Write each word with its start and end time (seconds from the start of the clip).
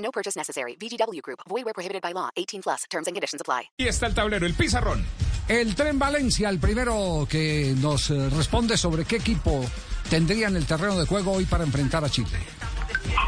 No 0.00 0.10
purchase 0.10 0.36
necessary. 0.36 0.76
VGW 0.76 1.22
Group. 1.22 1.40
Void 1.48 1.64
where 1.64 1.74
prohibited 1.74 2.02
by 2.02 2.12
law. 2.12 2.30
18 2.36 2.62
plus. 2.62 2.84
Terms 2.90 3.06
and 3.06 3.14
conditions 3.14 3.40
apply. 3.40 3.70
Y 3.78 3.86
está 3.86 4.06
el 4.06 4.14
tablero, 4.14 4.46
el 4.46 4.54
pizarrón. 4.54 5.04
El 5.48 5.74
Tren 5.74 5.98
Valencia, 5.98 6.48
el 6.48 6.60
primero 6.60 7.26
que 7.28 7.74
nos 7.80 8.10
eh, 8.10 8.30
responde 8.30 8.76
sobre 8.76 9.04
qué 9.04 9.16
equipo 9.16 9.64
tendría 10.08 10.46
en 10.48 10.56
el 10.56 10.64
terreno 10.64 10.96
de 10.98 11.06
juego 11.06 11.32
hoy 11.32 11.44
para 11.44 11.64
enfrentar 11.64 12.04
a 12.04 12.08
Chile. 12.08 12.38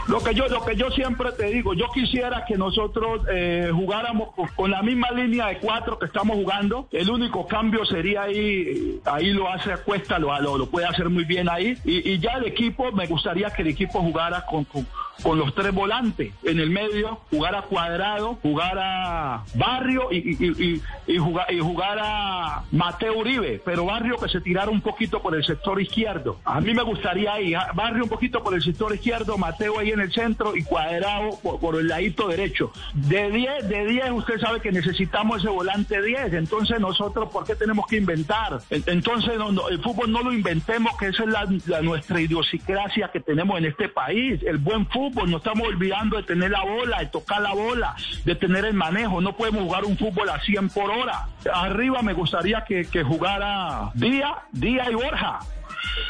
Lo 0.09 0.23
que 0.23 0.35
yo, 0.35 0.47
lo 0.49 0.65
que 0.65 0.77
yo 0.77 0.91
siempre 0.91 1.33
te 1.33 1.47
digo, 1.47 1.75
yo 1.75 1.87
quisiera 1.93 2.45
que 2.47 2.57
nosotros 2.57 3.23
eh, 3.33 3.71
jugáramos 3.73 4.35
con, 4.35 4.49
con 4.49 4.71
la 4.71 4.83
misma 4.83 5.11
línea 5.11 5.47
de 5.47 5.59
cuatro 5.59 5.99
que 5.99 6.07
estamos 6.07 6.37
jugando. 6.37 6.89
El 6.91 7.09
único 7.11 7.47
cambio 7.47 7.85
sería 7.85 8.23
ahí, 8.23 9.01
ahí 9.05 9.33
lo 9.33 9.49
hace 9.49 9.77
Cuesta, 9.85 10.19
lo, 10.19 10.39
lo, 10.41 10.59
lo 10.59 10.67
puede 10.67 10.87
hacer 10.87 11.09
muy 11.09 11.25
bien 11.25 11.49
ahí. 11.49 11.79
Y, 11.85 12.13
y 12.13 12.19
ya 12.19 12.33
el 12.33 12.47
equipo, 12.47 12.91
me 12.93 13.07
gustaría 13.07 13.51
que 13.51 13.63
el 13.63 13.69
equipo 13.69 14.01
jugara 14.01 14.45
con, 14.45 14.65
con, 14.65 14.87
con 15.23 15.39
los 15.39 15.55
tres 15.55 15.73
volantes 15.73 16.33
en 16.45 16.61
el 16.61 16.71
medio, 16.71 17.21
jugara 17.31 17.63
cuadrado, 17.63 18.39
jugara 18.43 19.43
Barrio 19.55 20.09
y, 20.11 20.17
y, 20.17 20.83
y, 21.07 21.19
jugar, 21.19 21.47
jugara 21.61 22.65
Mateo 22.73 23.19
Uribe, 23.19 23.61
pero 23.65 23.85
Barrio 23.85 24.17
que 24.19 24.29
se 24.29 24.41
tirara 24.41 24.71
un 24.71 24.81
poquito 24.81 25.21
por 25.21 25.35
el 25.35 25.45
sector 25.45 25.81
izquierdo. 25.81 26.39
A 26.45 26.61
mí 26.61 26.75
me 26.75 26.83
gustaría 26.83 27.35
ahí, 27.35 27.55
ah, 27.55 27.71
Barrio 27.75 28.05
un 28.05 28.09
poquito 28.09 28.43
por 28.43 28.55
el 28.55 28.63
sector 28.63 28.95
izquierdo, 28.95 29.39
Mateo 29.39 29.79
ahí 29.79 29.91
en 29.91 30.01
el 30.01 30.13
centro 30.13 30.57
y 30.57 30.63
cuadrado 30.65 31.39
por, 31.41 31.77
el 31.77 31.89
ladito 31.89 32.29
derecho. 32.29 32.73
De 32.95 33.31
10, 33.31 33.69
de 33.69 33.87
10 33.87 34.11
usted 34.13 34.39
sabe 34.41 34.61
que 34.61 34.73
necesitamos 34.73 35.39
ese 35.39 35.49
volante 35.49 36.01
10, 36.03 36.35
entonces 36.35 36.81
nosotros, 36.81 37.31
¿por 37.31 37.45
qué 37.45 37.55
tenemos 37.55 37.87
que 37.87 37.97
inventar? 37.97 38.61
Entonces 38.71 39.39
no, 39.39 39.53
no, 39.53 39.69
el 39.69 39.81
fútbol 39.81 40.11
no 40.13 40.23
lo 40.23 40.33
inventemos, 40.33 40.97
que 40.99 41.09
esa 41.09 41.25
es 41.25 41.29
la, 41.67 41.81
nuestra 41.83 42.21
idiosincrasia 42.21 43.11
que 43.13 43.21
tenemos 43.21 43.59
en 43.59 43.67
este 43.67 43.89
país, 43.89 44.41
el 44.43 44.59
buen 44.59 44.87
fútbol, 44.87 45.02
no 45.11 45.39
estamos 45.39 45.67
olvidando 45.67 46.17
de 46.17 46.23
tener 46.23 46.51
la 46.51 46.65
bola, 46.65 47.01
de 47.01 47.07
tocar 47.07 47.43
la 47.43 47.53
bola, 47.53 47.95
de 48.25 48.35
tener 48.35 48.65
el 48.65 48.75
manejo, 48.75 49.21
no 49.21 49.37
podemos 49.37 49.63
jugar 49.63 49.85
un 49.85 49.97
fútbol 49.97 50.29
a 50.29 50.41
100 50.41 50.69
por 50.71 50.91
hora. 50.91 51.27
Arriba 51.53 52.03
me 52.03 52.13
gustaría 52.13 52.65
que, 52.65 52.85
que 52.85 53.03
jugara 53.03 53.91
Día, 53.95 54.35
Día 54.53 54.91
y 54.91 54.95
Borja. 54.95 55.41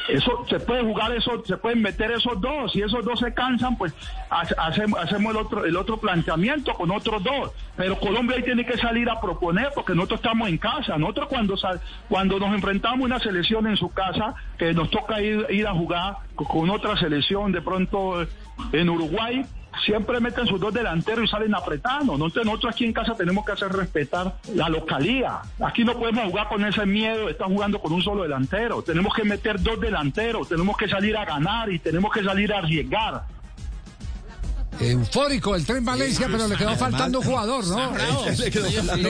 Eso 0.09 0.45
se 0.49 0.61
puede 0.61 0.83
jugar 0.83 1.13
eso, 1.13 1.43
se 1.45 1.57
pueden 1.57 1.81
meter 1.81 2.11
esos 2.11 2.41
dos, 2.41 2.73
si 2.73 2.83
esos 2.83 3.05
dos 3.05 3.19
se 3.21 3.33
cansan, 3.33 3.77
pues 3.77 3.95
hacemos, 4.31 4.99
hacemos 4.99 5.33
el 5.33 5.39
otro, 5.39 5.65
el 5.65 5.77
otro 5.77 5.97
planteamiento 5.97 6.75
con 6.75 6.91
otros 6.91 7.23
dos. 7.23 7.53
Pero 7.77 7.99
Colombia 7.99 8.37
ahí 8.37 8.43
tiene 8.43 8.65
que 8.65 8.77
salir 8.77 9.09
a 9.09 9.21
proponer 9.21 9.71
porque 9.75 9.95
nosotros 9.95 10.21
estamos 10.21 10.49
en 10.49 10.59
casa. 10.59 10.99
Nosotros 10.99 11.29
cuando 11.29 11.57
sal, 11.57 11.81
cuando 12.09 12.39
nos 12.39 12.55
enfrentamos 12.55 13.01
a 13.01 13.05
una 13.05 13.19
selección 13.21 13.67
en 13.67 13.77
su 13.77 13.91
casa, 13.91 14.35
que 14.59 14.73
nos 14.75 14.91
toca 14.91 15.21
ir, 15.21 15.47
ir 15.51 15.67
a 15.67 15.73
jugar 15.73 16.17
con 16.35 16.69
otra 16.71 16.97
selección 16.97 17.53
de 17.53 17.63
pronto 17.63 18.27
en 18.73 18.89
Uruguay, 18.89 19.45
siempre 19.85 20.21
meten 20.21 20.47
sus 20.47 20.61
dos 20.61 20.73
delanteros 20.73 21.25
y 21.25 21.29
salen 21.29 21.55
apretando. 21.55 22.15
Entonces 22.15 22.45
nosotros 22.45 22.75
aquí 22.75 22.85
en 22.85 22.93
casa 22.93 23.15
tenemos 23.15 23.45
que 23.45 23.53
hacer 23.53 23.73
respetar 23.73 24.37
la 24.55 24.69
localía. 24.69 25.41
Aquí 25.65 25.85
no 25.85 25.99
podemos 25.99 26.25
jugar 26.25 26.49
con 26.49 26.65
ese 26.65 26.87
miedo 26.87 27.27
de 27.27 27.33
estar 27.33 27.49
jugando 27.49 27.81
con 27.81 27.93
un 27.93 28.03
solo 28.03 28.23
delantero. 28.23 28.83
Tenemos 28.83 29.15
que 29.15 29.25
meter 29.25 29.61
dos 29.63 29.81
delanteros, 29.81 30.49
tenemos 30.49 30.77
que 30.77 30.89
salir 30.89 31.17
a 31.17 31.25
ganar 31.25 31.71
y 31.71 31.79
tenemos 31.79 32.13
que 32.13 32.23
salir 32.23 32.53
a 32.53 32.59
arriesgar. 32.59 33.25
Eufórico 34.81 35.55
el 35.55 35.65
tren 35.65 35.85
Valencia, 35.85 36.27
pero 36.31 36.49
le 36.49 36.57
quedó 36.57 36.75
faltando 36.77 37.21
un 37.21 37.25
jugador, 37.25 37.67
¿no? 37.67 37.93
le 38.37 38.51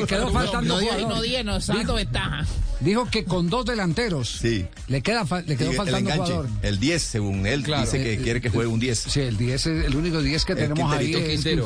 quedó, 0.06 0.31
faltando 0.31 0.75
no, 0.75 0.81
jugador. 0.81 1.09
No, 1.09 1.44
no, 1.44 1.44
no, 1.44 1.59
dando 1.60 1.94
ventaja. 1.94 2.44
Dijo 2.82 3.09
que 3.10 3.25
con 3.25 3.48
dos 3.48 3.65
delanteros. 3.65 4.38
Sí. 4.41 4.66
Le, 4.88 5.03
queda, 5.03 5.25
le 5.47 5.56
quedó 5.56 5.70
Sí, 5.70 5.76
faltando 5.76 5.98
el 5.98 6.04
enganche, 6.15 6.32
jugador. 6.32 6.48
El 6.62 6.81
10, 6.81 7.03
según 7.03 7.47
él, 7.47 7.62
Claro, 7.62 7.82
dice 7.84 8.03
que 8.03 8.15
eh, 8.15 8.19
quiere 8.19 8.41
que 8.41 8.50
juegue 8.50 8.69
un 8.69 8.81
10. 8.81 8.98
Sí, 8.98 9.20
el 9.20 9.37
10 9.37 9.66
es 9.66 9.84
el 9.87 9.97
único 9.97 10.20
10 10.20 10.44
que 10.44 10.53
El 10.53 10.59
tenemos 10.59 10.92
ahí. 10.92 11.15
Es 11.15 11.28
Quintero. 11.42 11.65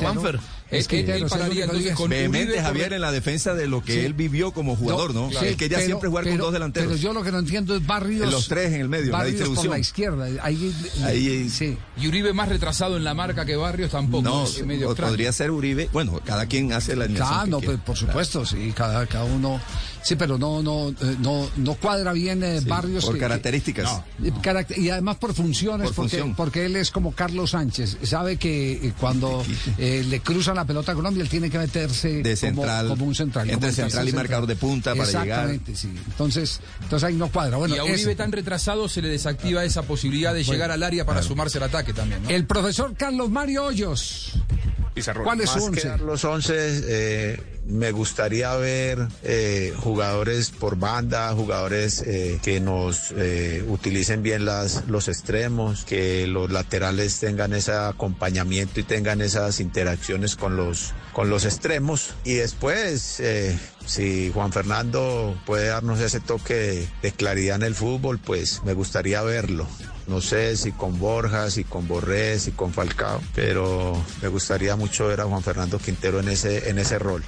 Es 0.69 0.81
es 0.81 0.87
que 0.89 0.99
él 0.99 1.09
el 1.09 1.21
entonces 1.23 1.83
10. 1.83 1.95
con 1.95 2.09
Vehemente 2.09 2.61
Javier 2.61 2.91
en 2.93 2.99
la 3.01 3.11
defensa 3.11 3.53
de 3.53 3.67
lo 3.67 3.81
que 3.83 3.93
Sí. 3.93 3.99
él 3.99 4.13
vivió 4.13 4.51
como 4.51 4.75
jugador, 4.75 5.13
¿no? 5.13 5.29
Sí, 5.31 5.37
él 5.45 5.55
quería 5.55 5.77
pero- 5.77 5.87
siempre 5.87 6.09
jugar 6.09 6.27
con 6.27 6.37
dos 6.37 6.51
delanteros. 6.53 6.89
Pero 6.89 7.01
yo 7.01 7.13
lo 7.13 7.23
que 7.23 7.31
no 7.31 7.39
entiendo 7.39 7.75
es 7.75 7.85
Barrios. 7.85 8.29
Los 8.31 8.47
tres 8.49 8.73
en 8.73 8.81
el 8.81 8.89
medio, 8.89 9.11
la 9.11 9.19
Barrios 9.19 9.35
por 9.35 9.47
distribución. 9.47 9.71
la 9.73 9.79
izquierda. 9.79 10.25
Ahí, 10.43 10.73
Ahí- 11.03 11.49
sí. 11.49 11.77
Y 12.01 12.07
Uribe 12.07 12.33
más 12.33 12.49
retrasado 12.49 12.97
en 12.97 13.03
la 13.05 13.13
marca 13.13 13.45
que 13.45 13.55
Barrios 13.55 13.91
tampoco. 13.91 14.23
no, 14.23 14.43
es 14.45 14.65
medio 14.65 14.93
podría 14.93 15.31
ser 15.31 15.51
Uribe. 15.51 15.89
Bueno, 15.93 16.19
cada 16.25 16.45
quien 16.47 16.73
hace 16.73 16.95
la 16.95 17.07
Claro, 17.07 17.47
no, 17.47 17.61
pues, 17.61 17.79
por 17.79 17.95
supuesto, 17.95 18.45
sí, 18.45 18.73
cada, 18.75 19.05
cada 19.07 19.23
uno. 19.23 19.61
Sí, 20.03 20.15
pero 20.15 20.37
no, 20.37 20.61
no, 20.63 20.89
eh, 20.89 21.15
no, 21.19 21.49
no 21.57 21.73
cuadra 21.75 22.13
bien 22.13 22.41
eh, 22.43 22.61
Sí, 22.61 22.67
Barrios. 22.69 23.03
por 23.05 23.15
que- 23.15 23.19
características. 23.19 24.01
que- 24.21 24.27
y 24.27 24.31
caract- 24.31 24.77
y 24.77 24.89
además 24.89 25.17
por 25.17 25.33
funciones, 25.33 25.87
Por 25.87 25.95
porque, 25.95 26.17
función. 26.17 26.35
porque 26.35 26.65
él 26.65 26.75
es 26.75 26.91
como 26.91 27.13
Carlos 27.13 27.51
Sánchez. 27.51 27.97
Sabe 28.03 28.37
que 28.37 28.73
eh, 28.87 28.93
cuando 28.99 29.43
eh, 29.77 30.05
le 30.07 30.19
cruzan 30.21 30.55
la 30.55 30.65
pelota 30.65 30.91
a 30.93 30.95
Colombia, 30.95 31.21
él 31.23 31.29
tiene 31.29 31.49
que 31.49 31.57
meterse 31.57 32.07
De 32.23 32.23
como- 32.23 32.35
central, 32.35 32.87
como, 32.87 33.05
un 33.05 33.15
central. 33.15 33.49
entre 33.49 33.69
como 33.69 33.73
central 33.81 34.07
y 34.09 34.11
marcador 34.13 34.47
de 34.47 34.55
punta 34.55 34.95
para 34.95 35.05
llegar. 35.05 35.23
Exactamente, 35.25 35.75
sí. 35.75 35.89
Entonces, 36.07 36.59
entonces 36.83 37.07
ahí 37.07 37.15
no 37.15 37.29
cuadra. 37.29 37.57
Bueno, 37.57 37.75
y 37.75 37.79
a 37.79 37.83
Uribe 37.83 38.15
tan 38.15 38.31
retrasado 38.31 38.87
se 38.87 39.01
le 39.01 39.09
desactiva 39.09 39.65
esa 39.65 39.81
posibilidad 39.83 40.33
de 40.33 40.43
llegar 40.43 40.71
al 40.71 40.83
área 40.83 41.05
para 41.05 41.21
sumarse 41.21 41.57
al 41.57 41.65
ataque 41.65 41.93
también. 41.93 42.23
¿no? 42.23 42.29
El 42.29 42.45
profesor 42.45 42.93
Carlos 42.95 43.29
Mario 43.29 43.65
Hoyos. 43.65 44.33
¿Cuál 45.23 45.41
es 45.41 45.49
su 45.51 45.63
once? 45.63 45.97
los 45.99 46.23
11, 46.25 46.53
eh, 46.57 47.56
me 47.67 47.91
gustaría 47.91 48.55
ver 48.55 49.07
eh, 49.23 49.73
jugadores 49.77 50.51
por 50.51 50.77
banda, 50.77 51.31
jugadores 51.33 52.01
eh, 52.01 52.39
que 52.41 52.59
nos 52.59 53.11
eh, 53.11 53.63
utilicen 53.67 54.23
bien 54.23 54.45
las, 54.45 54.87
los 54.87 55.07
extremos, 55.07 55.85
que 55.85 56.27
los 56.27 56.51
laterales 56.51 57.19
tengan 57.19 57.53
ese 57.53 57.73
acompañamiento 57.73 58.79
y 58.79 58.83
tengan 58.83 59.21
esas 59.21 59.59
interacciones 59.59 60.35
con 60.35 60.55
los, 60.55 60.93
con 61.13 61.29
los 61.29 61.45
extremos. 61.45 62.13
Y 62.23 62.35
después, 62.35 63.19
eh, 63.19 63.57
si 63.85 64.31
Juan 64.33 64.53
Fernando 64.53 65.35
puede 65.45 65.67
darnos 65.67 65.99
ese 65.99 66.19
toque 66.19 66.87
de, 67.01 67.11
claridad 67.11 67.57
en 67.57 67.63
el 67.63 67.75
fútbol, 67.75 68.19
pues 68.19 68.61
me 68.63 68.73
gustaría 68.73 69.21
verlo. 69.21 69.67
No 70.07 70.21
sé 70.21 70.55
si 70.55 70.71
con 70.71 70.99
Borja, 70.99 71.49
si 71.51 71.65
con 71.65 71.87
Borré, 71.87 72.39
si 72.39 72.51
con 72.51 72.71
Falcao, 72.71 73.21
pero 73.35 74.01
me 74.21 74.29
gustaría 74.29 74.75
mucho 74.77 75.07
ver 75.07 75.19
a 75.19 75.25
Juan 75.25 75.43
Fernando 75.43 75.79
Quintero 75.79 76.21
en 76.21 76.29
ese, 76.29 76.69
en 76.69 76.79
ese 76.79 76.97
rol. 76.97 77.23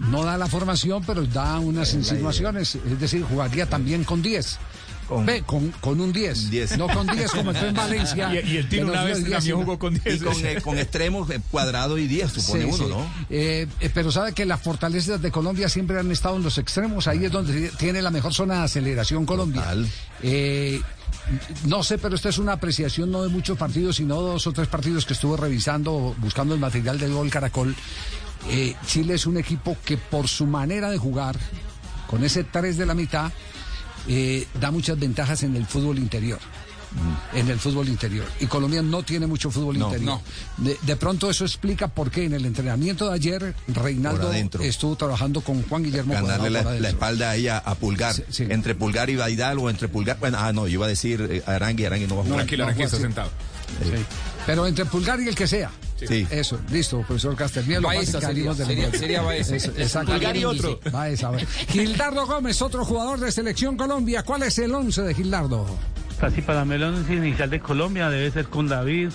No 0.00 0.24
da 0.24 0.36
la 0.38 0.46
formación, 0.48 1.02
pero 1.06 1.24
da 1.26 1.58
unas 1.60 1.92
insinuaciones. 1.94 2.74
Es 2.74 2.98
decir, 2.98 3.22
jugaría 3.22 3.66
también 3.66 4.02
con 4.04 4.22
10. 4.22 4.58
Con- 5.06 5.26
Ve, 5.26 5.42
con, 5.44 5.70
con 5.80 6.00
un 6.00 6.12
10. 6.12 6.50
10. 6.50 6.78
No 6.78 6.86
con 6.86 7.06
10 7.06 7.32
como 7.32 7.52
fue 7.52 7.68
en 7.68 7.74
Valencia. 7.74 8.32
Y- 8.44 8.52
y 8.52 8.56
el 8.58 8.80
nos 8.86 8.90
una 8.90 9.04
vez 9.04 9.18
10, 9.18 9.30
también 9.30 9.56
jugó 9.56 9.78
con 9.78 9.94
10. 9.94 10.14
Y 10.14 10.18
con, 10.24 10.46
eh, 10.46 10.60
con 10.62 10.78
extremos 10.78 11.28
eh, 11.30 11.40
cuadrado 11.50 11.98
y 11.98 12.06
10, 12.06 12.30
supone 12.32 12.62
Sí, 12.62 12.68
uno, 12.72 12.76
sí. 12.76 12.84
¿no? 12.90 13.10
Eh, 13.28 13.66
eh, 13.80 13.90
pero 13.92 14.12
sabe 14.12 14.32
que 14.32 14.46
las 14.46 14.60
fortalezas 14.62 15.20
de 15.20 15.30
Colombia 15.32 15.68
siempre 15.68 15.98
han 15.98 16.10
estado 16.12 16.36
en 16.36 16.44
los 16.44 16.56
extremos. 16.58 17.08
Ahí 17.08 17.24
es 17.24 17.32
donde 17.32 17.70
tiene 17.76 18.00
la 18.02 18.10
mejor 18.10 18.32
zona 18.32 18.58
de 18.58 18.62
aceleración 18.62 19.26
Colombia. 19.26 19.64
Eh, 20.22 20.80
no 21.66 21.82
sé, 21.82 21.98
pero 21.98 22.14
esta 22.14 22.28
es 22.28 22.38
una 22.38 22.52
apreciación 22.52 23.10
no 23.10 23.22
de 23.22 23.28
muchos 23.28 23.58
partidos, 23.58 23.96
sino 23.96 24.20
dos 24.20 24.46
o 24.46 24.52
tres 24.52 24.68
partidos 24.68 25.04
que 25.06 25.12
estuve 25.14 25.36
revisando, 25.36 26.14
buscando 26.18 26.54
el 26.54 26.60
material 26.60 26.98
del 27.00 27.12
Gol 27.12 27.30
Caracol. 27.30 27.74
Eh, 28.48 28.74
Chile 28.86 29.14
es 29.14 29.26
un 29.26 29.36
equipo 29.36 29.76
que 29.84 29.96
por 29.96 30.28
su 30.28 30.46
manera 30.46 30.90
de 30.90 30.98
jugar, 30.98 31.36
con 32.08 32.24
ese 32.24 32.44
3 32.44 32.76
de 32.76 32.86
la 32.86 32.94
mitad, 32.94 33.30
eh, 34.08 34.46
da 34.60 34.70
muchas 34.70 34.98
ventajas 34.98 35.42
en 35.42 35.56
el 35.56 35.66
fútbol 35.66 35.98
interior. 35.98 36.38
En 37.32 37.48
el 37.48 37.60
fútbol 37.60 37.88
interior. 37.88 38.26
Y 38.40 38.46
Colombia 38.46 38.82
no 38.82 39.04
tiene 39.04 39.28
mucho 39.28 39.48
fútbol 39.48 39.78
No, 39.78 39.86
interior. 39.86 40.18
De, 40.56 40.76
de 40.82 40.96
pronto 40.96 41.30
eso 41.30 41.44
explica 41.44 41.86
por 41.86 42.10
qué 42.10 42.24
en 42.24 42.34
el 42.34 42.44
entrenamiento 42.44 43.08
de 43.08 43.14
ayer 43.14 43.54
Reinaldo 43.68 44.32
estuvo 44.32 44.96
trabajando 44.96 45.40
con 45.40 45.62
Juan 45.62 45.84
Guillermo 45.84 46.14
Ganarle 46.14 46.50
la, 46.50 46.88
espalda 46.88 47.30
ahí 47.30 47.46
a, 47.46 47.58
a 47.58 47.76
Pulgar. 47.76 48.14
Sí, 48.14 48.24
sí. 48.30 48.46
Entre 48.48 48.74
Pulgar 48.74 49.08
y 49.08 49.14
Baidal 49.14 49.58
o 49.60 49.70
entre 49.70 49.86
Pulgar. 49.86 50.18
Bueno, 50.18 50.38
ah, 50.40 50.52
no, 50.52 50.66
yo 50.66 50.74
iba 50.74 50.86
a 50.86 50.88
decir 50.88 51.28
eh, 51.30 51.42
Arangui, 51.46 51.84
Arangui 51.84 52.08
no 52.08 52.16
va 52.16 52.22
a 52.22 52.24
jugar. 52.24 52.38
Tranquilo, 52.38 52.64
no, 52.64 52.72
aquí 52.72 52.82
está 52.82 52.96
sí. 52.96 53.02
sentado. 53.02 53.30
Sí. 53.84 54.04
Pero 54.46 54.66
entre 54.66 54.84
Pulgar 54.84 55.20
y 55.20 55.28
el 55.28 55.34
que 55.34 55.46
sea. 55.46 55.70
Sí. 55.96 56.26
Eso, 56.30 56.58
listo, 56.70 57.02
profesor 57.02 57.36
Castelmiel. 57.36 57.82
Baeza 57.82 58.12
sería, 58.12 58.26
salimos 58.28 58.58
del 58.58 58.66
sería, 58.68 58.90
sería 58.90 59.22
Baeza. 59.22 59.56
Eso, 59.56 59.72
exacto. 59.76 60.12
Pulgar 60.12 60.36
y 60.36 60.44
otro. 60.44 60.80
Baeza, 60.90 61.28
a 61.28 61.30
ver. 61.32 61.46
Gildardo 61.46 62.26
Gómez, 62.26 62.62
otro 62.62 62.84
jugador 62.84 63.20
de 63.20 63.30
Selección 63.30 63.76
Colombia. 63.76 64.22
¿Cuál 64.22 64.44
es 64.44 64.58
el 64.58 64.74
once 64.74 65.02
de 65.02 65.14
Gildardo? 65.14 65.66
Casi 66.20 66.42
para 66.42 66.66
mí 66.66 66.74
el 66.74 66.82
once 66.82 67.14
inicial 67.14 67.48
de 67.48 67.60
Colombia 67.60 68.10
debe 68.10 68.30
ser 68.30 68.44
con 68.46 68.68
David, 68.68 69.08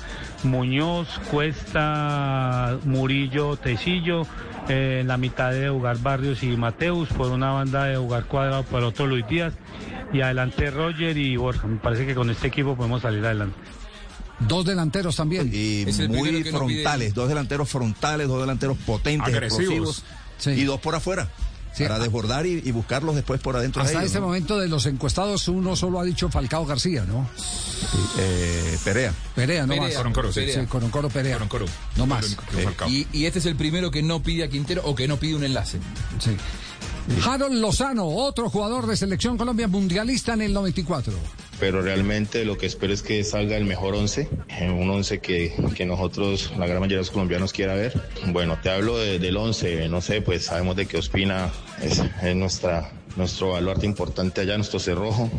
Muñoz, 0.44 1.08
Cuesta, 1.30 2.80
Murillo, 2.84 3.58
Tecillo, 3.58 4.24
eh, 4.68 5.00
en 5.02 5.08
la 5.08 5.18
mitad 5.18 5.52
de 5.52 5.70
jugar 5.70 6.00
Barrios 6.00 6.42
y 6.42 6.58
Mateus, 6.58 7.10
por 7.10 7.30
una 7.30 7.52
banda 7.52 7.84
de 7.86 7.98
jugar 7.98 8.26
Cuadrado, 8.26 8.64
por 8.64 8.84
otro 8.84 9.06
Luis 9.06 9.28
Díaz, 9.28 9.54
y 10.14 10.22
adelante 10.22 10.72
Roger 10.72 11.16
y 11.16 11.38
Borja. 11.38 11.68
Me 11.68 11.78
parece 11.78 12.08
que 12.08 12.16
con 12.16 12.32
este 12.32 12.48
equipo 12.48 12.76
podemos 12.76 13.04
salir 13.04 13.24
adelante. 13.24 13.56
Dos 14.40 14.66
delanteros 14.66 15.16
también. 15.16 15.50
Y 15.54 15.86
muy 16.10 16.44
frontales, 16.44 17.14
dos 17.14 17.30
delanteros 17.30 17.70
frontales, 17.70 18.28
dos 18.28 18.42
delanteros 18.42 18.78
potentes, 18.86 19.34
Agresivos. 19.34 20.04
Sí. 20.38 20.52
y 20.52 20.64
dos 20.66 20.80
por 20.82 20.96
afuera. 20.96 21.30
Sí. 21.74 21.84
Para 21.84 22.00
desbordar 22.00 22.46
y, 22.46 22.62
y 22.64 22.72
buscarlos 22.72 23.16
después 23.16 23.42
por 23.42 23.58
adentro 23.58 23.82
de 23.82 23.88
Hasta 23.88 24.00
ellos, 24.00 24.08
este 24.08 24.20
¿no? 24.22 24.28
momento 24.28 24.58
de 24.58 24.70
los 24.70 24.86
encuestados 24.86 25.50
uno 25.50 25.76
solo 25.76 26.00
ha 26.00 26.06
dicho 26.06 26.30
Falcao 26.30 26.66
García, 26.66 27.04
¿no? 27.06 27.28
Eh, 28.18 28.78
Perea. 28.84 29.14
Perea, 29.36 29.64
no 29.64 29.68
Perea, 29.74 29.84
más. 29.84 29.94
Coroncoro, 29.94 30.32
sí. 30.32 30.46
Sí, 30.54 30.66
Coroncoro 30.68 31.10
Perea. 31.10 31.34
Coroncoro. 31.34 31.66
No 31.98 32.06
más. 32.06 32.38
Falcao. 32.64 32.88
Y, 32.90 33.08
y 33.12 33.26
este 33.26 33.40
es 33.40 33.46
el 33.46 33.58
primero 33.58 33.92
que 33.92 34.02
no 34.04 34.24
pide 34.24 34.46
a 34.46 34.48
Quintero 34.50 34.84
o 34.86 34.96
que 34.96 35.06
no 35.10 35.18
pide 35.18 35.36
un 35.36 35.44
enlace. 35.44 35.80
Sí. 36.20 36.38
Harold 37.26 37.60
Lozano, 37.60 38.06
otro 38.08 38.50
jugador 38.50 38.88
de 38.88 38.98
selección 38.98 39.38
Colombia 39.38 39.68
mundialista 39.68 40.34
en 40.34 40.42
el 40.44 40.54
94. 40.54 41.14
Pero 41.60 41.82
realmente 41.82 42.44
lo 42.46 42.58
que 42.58 42.66
espero 42.66 42.94
es 42.94 43.02
que 43.02 43.24
salga 43.24 43.58
el 43.58 43.66
mejor 43.66 43.96
once, 43.96 44.28
eh, 44.60 44.70
un 44.70 44.90
once 44.90 45.20
que, 45.20 45.54
que 45.76 45.86
nosotros, 45.86 46.52
la 46.58 46.68
gran 46.68 46.80
mayoría 46.80 46.98
de 46.98 47.02
los 47.02 47.12
colombianos 47.12 47.54
quiera 47.54 47.76
ver. 47.76 47.94
Bueno, 48.28 48.58
te 48.62 48.70
hablo 48.70 48.98
de- 48.98 49.20
del 49.20 49.38
once, 49.38 49.88
no 49.90 50.02
sé, 50.02 50.22
pues 50.22 50.46
sabemos 50.46 50.76
de 50.76 50.86
que 50.86 50.98
Ospina 50.98 51.52
es, 51.82 52.02
es 52.22 52.36
nuestro 53.16 53.52
baluarte 53.52 53.86
importante 53.86 54.42
allá, 54.42 54.58
nuestro 54.58 54.80
cerrojo. 54.80 55.30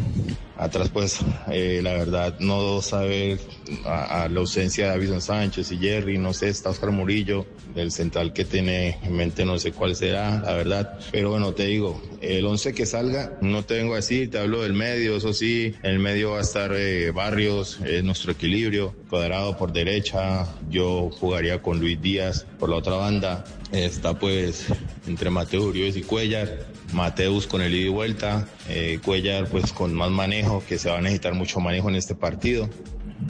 Atrás, 0.59 0.89
pues, 0.91 1.19
eh, 1.51 1.81
la 1.83 1.93
verdad, 1.93 2.39
no 2.41 2.81
saber 2.81 3.39
a, 3.85 4.23
a 4.23 4.29
la 4.29 4.41
ausencia 4.41 4.85
de 4.85 4.91
Davison 4.91 5.21
Sánchez 5.21 5.71
y 5.73 5.79
Jerry, 5.79 6.17
no 6.17 6.33
sé, 6.33 6.49
está 6.49 6.71
Oscar 6.71 6.93
Murillo, 6.93 7.45
el 7.75 7.93
central 7.93 8.33
que 8.33 8.47
tiene 8.47 8.99
en 9.03 9.15
mente, 9.15 9.45
no 9.45 9.59
sé 9.59 9.73
cuál 9.73 9.95
será, 9.95 10.41
la 10.41 10.55
verdad. 10.55 10.99
Pero 11.13 11.31
bueno, 11.31 11.53
te 11.53 11.67
digo, 11.67 12.01
el 12.23 12.47
once 12.47 12.73
que 12.73 12.87
salga, 12.87 13.37
no 13.43 13.65
te 13.65 13.75
vengo 13.75 13.93
a 13.93 13.97
decir, 13.97 14.31
te 14.31 14.39
hablo 14.39 14.63
del 14.63 14.73
medio, 14.73 15.17
eso 15.17 15.35
sí, 15.35 15.75
en 15.83 15.91
el 15.91 15.99
medio 15.99 16.33
va 16.33 16.39
a 16.39 16.43
estar 16.43 16.73
eh, 16.75 17.11
Barrios, 17.11 17.79
es 17.85 18.03
nuestro 18.03 18.33
equilibrio, 18.33 18.95
cuadrado 19.11 19.59
por 19.59 19.73
derecha, 19.73 20.47
yo 20.71 21.11
jugaría 21.11 21.61
con 21.61 21.81
Luis 21.81 22.01
Díaz 22.01 22.47
por 22.59 22.71
la 22.71 22.77
otra 22.77 22.95
banda, 22.95 23.45
está 23.73 24.19
pues 24.19 24.67
entre 25.07 25.29
Mateo 25.29 25.65
Uribe 25.65 25.89
y 25.89 26.03
Cuellar. 26.03 26.76
Mateus 26.97 27.47
con 27.47 27.61
el 27.61 27.75
ida 27.75 27.87
y 27.87 27.91
vuelta, 27.91 28.49
eh, 28.69 28.99
Cuellar 29.05 29.47
pues 29.49 29.73
con 29.73 29.93
más 29.93 30.11
manejo, 30.11 30.65
que 30.67 30.79
se 30.79 30.89
va 30.91 30.99
a 30.99 31.01
necesitar 31.03 31.35
mucho 31.35 31.61
manejo 31.61 31.91
en 31.91 31.95
este 31.95 32.15
partido. 32.15 32.69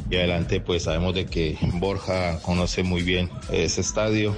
Y 0.08 0.16
adelante 0.16 0.60
pues 0.60 0.84
sabemos 0.84 1.14
de 1.14 1.26
que 1.26 1.58
Borja 1.74 2.38
conoce 2.42 2.84
muy 2.84 3.02
bien 3.02 3.28
ese 3.50 3.80
estadio, 3.80 4.36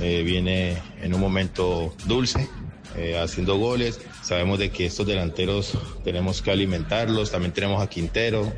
eh, 0.00 0.22
viene 0.24 0.78
en 1.02 1.14
un 1.14 1.20
momento 1.20 1.94
dulce, 2.06 2.48
eh, 2.96 3.18
haciendo 3.18 3.58
goles. 3.58 4.00
Sabemos 4.22 4.58
de 4.58 4.70
que 4.70 4.86
estos 4.86 5.06
delanteros 5.06 5.76
tenemos 6.02 6.40
que 6.40 6.50
alimentarlos, 6.50 7.30
también 7.30 7.52
tenemos 7.52 7.82
a 7.82 7.86
Quintero, 7.86 8.50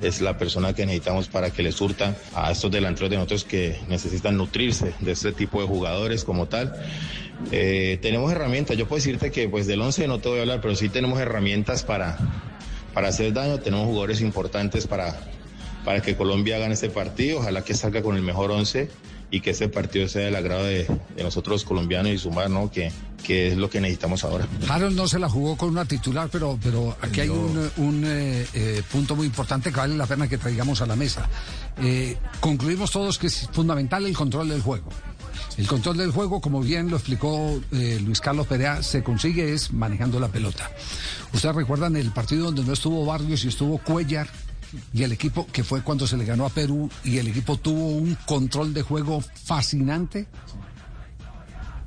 es 0.00 0.20
la 0.20 0.38
persona 0.38 0.72
que 0.72 0.86
necesitamos 0.86 1.28
para 1.28 1.50
que 1.50 1.62
le 1.62 1.72
surtan 1.72 2.16
a 2.34 2.50
estos 2.50 2.70
delanteros 2.70 3.10
de 3.10 3.16
nosotros 3.16 3.44
que 3.44 3.78
necesitan 3.88 4.36
nutrirse 4.36 4.94
de 5.00 5.12
este 5.12 5.32
tipo 5.32 5.60
de 5.60 5.66
jugadores 5.66 6.24
como 6.24 6.46
tal. 6.46 6.74
Eh, 7.52 7.98
tenemos 8.02 8.30
herramientas, 8.32 8.76
yo 8.76 8.86
puedo 8.86 8.98
decirte 8.98 9.30
que 9.30 9.48
pues 9.48 9.66
del 9.66 9.80
11 9.80 10.08
no 10.08 10.18
te 10.18 10.28
voy 10.28 10.38
a 10.38 10.42
hablar, 10.42 10.60
pero 10.60 10.74
sí 10.74 10.88
tenemos 10.88 11.18
herramientas 11.20 11.82
para, 11.82 12.18
para 12.94 13.08
hacer 13.08 13.32
daño, 13.32 13.58
tenemos 13.58 13.86
jugadores 13.86 14.20
importantes 14.20 14.86
para, 14.86 15.18
para 15.84 16.00
que 16.00 16.16
Colombia 16.16 16.58
gane 16.58 16.74
este 16.74 16.90
partido, 16.90 17.38
ojalá 17.38 17.62
que 17.62 17.74
salga 17.74 18.02
con 18.02 18.16
el 18.16 18.22
mejor 18.22 18.50
11 18.50 18.88
y 19.30 19.40
que 19.40 19.50
este 19.50 19.68
partido 19.68 20.08
sea 20.08 20.24
del 20.24 20.36
agrado 20.36 20.64
de, 20.64 20.86
de 21.16 21.22
nosotros 21.22 21.54
los 21.54 21.64
colombianos 21.64 22.12
y 22.12 22.18
sumar, 22.18 22.50
¿no? 22.50 22.70
Que, 22.70 22.90
que 23.22 23.48
es 23.48 23.56
lo 23.56 23.68
que 23.68 23.80
necesitamos 23.80 24.24
ahora. 24.24 24.46
Harold 24.68 24.96
no 24.96 25.08
se 25.08 25.18
la 25.18 25.28
jugó 25.28 25.56
con 25.56 25.70
una 25.70 25.84
titular, 25.84 26.28
pero, 26.30 26.58
pero 26.62 26.96
aquí 27.00 27.20
hay 27.20 27.28
un, 27.28 27.70
un, 27.76 28.04
eh, 28.06 28.46
eh, 28.54 28.82
punto 28.90 29.16
muy 29.16 29.26
importante 29.26 29.70
que 29.70 29.76
vale 29.76 29.96
la 29.96 30.06
pena 30.06 30.28
que 30.28 30.38
traigamos 30.38 30.80
a 30.80 30.86
la 30.86 30.96
mesa. 30.96 31.28
Eh, 31.82 32.16
concluimos 32.40 32.90
todos 32.90 33.18
que 33.18 33.26
es 33.26 33.48
fundamental 33.52 34.06
el 34.06 34.16
control 34.16 34.48
del 34.48 34.62
juego. 34.62 34.90
El 35.56 35.66
control 35.66 35.96
del 35.96 36.12
juego, 36.12 36.40
como 36.40 36.60
bien 36.60 36.88
lo 36.88 36.96
explicó 36.96 37.60
eh, 37.72 38.00
Luis 38.04 38.20
Carlos 38.20 38.46
Perea, 38.46 38.82
se 38.82 39.02
consigue 39.02 39.52
es 39.52 39.72
manejando 39.72 40.20
la 40.20 40.28
pelota. 40.28 40.70
Ustedes 41.32 41.54
recuerdan 41.54 41.96
el 41.96 42.12
partido 42.12 42.46
donde 42.46 42.64
no 42.64 42.72
estuvo 42.72 43.04
Barrios 43.04 43.44
y 43.44 43.48
estuvo 43.48 43.78
Cuellar 43.78 44.28
y 44.92 45.02
el 45.02 45.12
equipo 45.12 45.46
que 45.46 45.64
fue 45.64 45.82
cuando 45.82 46.06
se 46.06 46.16
le 46.16 46.24
ganó 46.24 46.46
a 46.46 46.50
Perú 46.50 46.90
y 47.02 47.18
el 47.18 47.28
equipo 47.28 47.56
tuvo 47.56 47.88
un 47.88 48.16
control 48.26 48.72
de 48.72 48.82
juego 48.82 49.20
fascinante. 49.20 50.28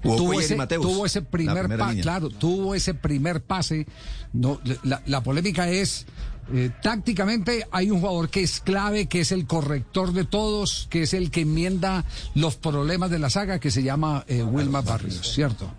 Tuvo, 0.01 0.33
ese, 0.33 0.55
tuvo 0.55 1.05
primer 1.29 1.77
pase, 1.77 2.01
claro, 2.01 2.29
tuvo 2.29 2.73
ese 2.73 2.93
primer 2.93 3.41
pase. 3.41 3.85
No, 4.33 4.59
la, 4.83 5.01
la 5.05 5.21
polémica 5.21 5.69
es 5.69 6.07
eh, 6.53 6.69
tácticamente 6.81 7.65
hay 7.71 7.91
un 7.91 8.01
jugador 8.01 8.29
que 8.29 8.41
es 8.41 8.59
clave, 8.59 9.05
que 9.05 9.21
es 9.21 9.31
el 9.31 9.45
corrector 9.47 10.11
de 10.11 10.25
todos, 10.25 10.87
que 10.89 11.03
es 11.03 11.13
el 11.13 11.31
que 11.31 11.41
enmienda 11.41 12.03
los 12.35 12.55
problemas 12.57 13.09
de 13.09 13.19
la 13.19 13.29
saga, 13.29 13.59
que 13.59 13.71
se 13.71 13.83
llama 13.83 14.25
eh, 14.27 14.43
Wilmar 14.43 14.83
Barrios, 14.83 15.31
¿cierto? 15.33 15.71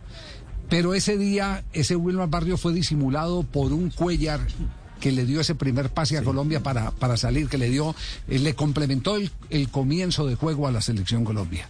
Pero 0.71 0.95
ese 0.95 1.19
día, 1.19 1.65
ese 1.75 1.97
Wilmar 1.97 2.31
Barrios 2.31 2.61
fue 2.61 2.73
disimulado 2.73 3.43
por 3.43 3.73
un 3.73 3.91
Cuellar 3.91 4.41
que 4.99 5.13
le 5.13 5.27
dio 5.27 5.41
ese 5.41 5.55
primer 5.55 5.91
pase 5.91 6.17
a 6.17 6.23
Colombia 6.23 6.63
para, 6.63 6.93
para 6.93 7.17
salir, 7.17 7.49
que 7.49 7.59
le 7.59 7.69
dio, 7.69 7.95
eh, 8.29 8.39
le 8.39 8.55
complementó 8.55 9.17
el, 9.17 9.31
el 9.51 9.69
comienzo 9.69 10.27
de 10.27 10.37
juego 10.37 10.69
a 10.69 10.73
la 10.73 10.81
selección 10.81 11.25
Colombia. 11.25 11.69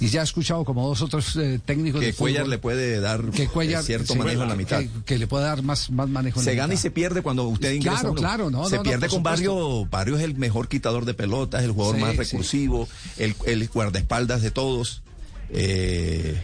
Y 0.00 0.08
ya 0.08 0.20
he 0.20 0.24
escuchado 0.24 0.64
como 0.64 0.86
dos 0.86 1.02
otros 1.02 1.36
eh, 1.36 1.60
técnicos 1.64 2.00
Que 2.00 2.06
de 2.08 2.12
Cuellar 2.14 2.42
fútbol 2.42 2.50
le 2.50 2.58
puede 2.58 3.00
dar 3.00 3.30
que 3.30 3.46
Cuellar 3.48 3.82
eh, 3.82 3.84
cierto 3.84 4.12
sí, 4.12 4.18
manejo 4.18 4.42
en 4.42 4.48
la 4.48 4.56
mitad. 4.56 4.80
Que, 4.80 4.90
que 5.04 5.18
le 5.18 5.26
puede 5.26 5.44
dar 5.44 5.62
más, 5.62 5.90
más 5.90 6.08
manejo 6.08 6.40
en 6.40 6.44
Se 6.44 6.52
la 6.52 6.56
gana 6.56 6.74
y 6.74 6.76
se 6.76 6.90
pierde 6.90 7.22
cuando 7.22 7.44
usted 7.44 7.72
ingresa. 7.72 8.00
Claro, 8.00 8.10
uno. 8.12 8.20
claro, 8.20 8.50
no, 8.50 8.68
Se 8.68 8.76
no, 8.76 8.82
pierde 8.82 9.08
con. 9.08 9.22
Barrio. 9.22 9.86
Barrio 9.86 10.16
es 10.16 10.24
el 10.24 10.34
mejor 10.36 10.68
quitador 10.68 11.04
de 11.04 11.14
pelotas, 11.14 11.62
el 11.62 11.72
jugador 11.72 11.96
Sí, 11.96 12.00
más 12.02 12.12
sí. 12.12 12.16
recursivo, 12.18 12.88
el, 13.18 13.34
el 13.46 13.68
guardaespaldas 13.68 14.42
de 14.42 14.50
todos. 14.50 15.02
Eh, 15.50 16.40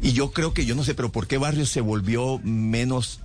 y 0.00 0.12
yo 0.12 0.32
creo 0.32 0.52
que, 0.52 0.66
yo 0.66 0.74
no 0.74 0.84
sé, 0.84 0.94
pero 0.94 1.10
¿por 1.12 1.26
qué 1.26 1.38
Barrio 1.38 1.66
se 1.66 1.80
volvió 1.80 2.38
menos... 2.44 3.20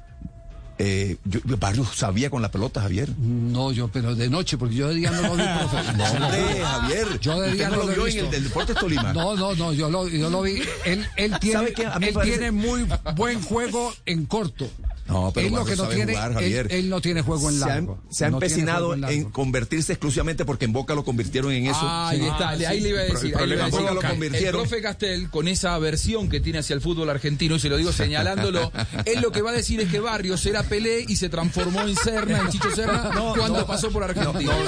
Eh, 0.81 1.17
yo- 1.25 1.41
Barrio 1.59 1.83
sabía 1.85 2.29
con 2.29 2.41
la 2.41 2.49
pelota, 2.49 2.79
Javier. 2.81 3.09
No, 3.19 3.73
yo, 3.73 3.89
pero 3.89 4.15
de 4.15 4.29
noche, 4.29 4.57
porque 4.57 4.75
yo 4.75 4.87
de 4.87 4.95
día 4.95 5.11
no 5.11 5.21
lo 5.21 5.35
vi, 5.35 5.43
profe. 5.43 5.77
No, 5.97 6.03
hombre, 6.05 6.61
Javier. 6.63 7.19
Yo 7.19 7.33
de 7.33 7.47
¿Usted 7.47 7.53
día 7.57 7.69
no 7.69 7.75
lo 7.75 7.85
lo 7.85 7.93
vio 7.93 8.07
en 8.07 8.17
el 8.25 8.31
del 8.31 8.43
Deportes 8.45 8.75
Tolima? 8.77 9.11
No, 9.11 9.35
no, 9.35 9.53
no, 9.55 9.73
yo 9.73 9.89
lo, 9.89 10.07
yo 10.07 10.29
lo 10.29 10.41
vi. 10.41 10.61
Él, 10.85 11.05
él 11.17 11.37
tiene, 11.41 11.65
él 11.67 12.13
parece- 12.13 12.21
tiene 12.23 12.51
muy 12.51 12.87
buen 13.17 13.41
juego 13.41 13.93
en 14.05 14.25
corto. 14.25 14.69
No, 15.09 15.31
pero 15.33 15.47
él 15.47 15.53
lo 15.53 15.65
que 15.65 15.75
no 15.75 15.83
sabe 15.83 15.95
tiene, 15.95 16.13
jugar, 16.13 16.29
él- 16.29 16.33
Javier. 16.35 16.67
Él, 16.69 16.89
no 16.89 17.01
tiene 17.01 17.21
juego 17.21 17.49
en 17.49 17.57
se 17.57 17.63
ha, 17.63 17.67
largo. 17.67 17.99
se 18.09 18.25
ha 18.25 18.29
No 18.29 18.37
empecinado 18.37 18.93
en 18.93 19.25
convertirse 19.31 19.93
exclusivamente 19.93 20.45
porque 20.45 20.65
en 20.65 20.73
Boca 20.73 20.93
lo 20.93 21.03
convirtieron 21.03 21.51
en 21.51 21.65
eso. 21.67 21.79
Ah, 21.81 22.09
ahí 22.09 22.21
está, 22.25 22.49
ahí 22.49 22.79
le 22.79 22.89
iba 22.89 22.99
a 22.99 23.03
El 23.05 23.13
decir. 23.13 23.25
ahí 23.37 23.47
le 23.47 23.55
problema 23.55 23.55
iba 23.55 23.63
a 23.65 23.67
es 23.67 23.73
que 23.75 23.81
decir. 23.81 23.93
lo 23.95 24.01
El 24.01 24.07
convirtieron. 24.07 24.61
profe 24.61 24.81
Castel, 24.81 25.29
con 25.29 25.47
esa 25.47 25.73
aversión 25.73 26.29
que 26.29 26.39
tiene 26.39 26.59
hacia 26.59 26.73
el 26.73 26.81
fútbol 26.81 27.09
argentino, 27.09 27.55
y 27.55 27.59
se 27.59 27.69
lo 27.69 27.77
digo 27.77 27.91
señalándolo, 27.93 28.71
él 29.05 29.19
lo 29.21 29.31
que 29.31 29.41
va 29.41 29.49
a 29.51 29.53
decir 29.53 29.79
es 29.81 29.89
que 29.89 29.99
Barrios 29.99 30.45
era 30.45 30.63
Pelé 30.63 31.05
y 31.07 31.15
se 31.15 31.29
transformó 31.29 31.81
en 31.81 31.95
Serna, 31.95 32.39
en 32.41 32.49
Chicho 32.49 32.69
Serna, 32.75 33.09
No, 33.15 33.33
cuando 33.35 33.59
no. 33.61 33.65
pasó 33.65 33.89
por 33.89 34.03
Argentina. 34.03 34.51
No, 34.53 34.63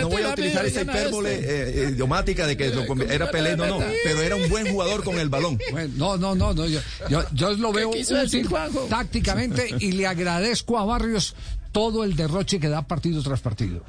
no 0.00 0.08
voy 0.08 0.22
a, 0.22 0.30
utilizar 0.32 0.66
esa 0.66 0.82
hipérbole 0.82 1.34
eh, 1.34 1.42
eh, 1.84 1.90
idiomática 1.92 2.46
de 2.46 2.56
que 2.56 2.72
era 3.10 3.30
Pelé, 3.30 3.56
no, 3.56 3.66
no, 3.66 3.78
pero 4.04 4.22
era 4.22 4.36
un 4.36 4.48
buen 4.48 4.70
jugador 4.70 5.04
con 5.04 5.18
el 5.18 5.28
balón. 5.28 5.58
Bueno, 5.70 5.92
no, 5.96 6.16
no, 6.16 6.34
no, 6.34 6.54
no. 6.54 6.66
Yo, 6.66 7.52
lo 7.56 7.72
veo 7.72 7.90
quiso 7.90 8.14
decir, 8.14 8.40
útil 8.40 8.48
Juanjo? 8.50 8.87
Tácticamente 8.88 9.74
y 9.78 9.92
le 9.92 10.06
agradezco 10.06 10.78
a 10.78 10.84
Barrios 10.84 11.34
todo 11.72 12.04
el 12.04 12.16
derroche 12.16 12.58
que 12.58 12.68
da 12.68 12.82
partido 12.82 13.22
tras 13.22 13.40
partido. 13.40 13.82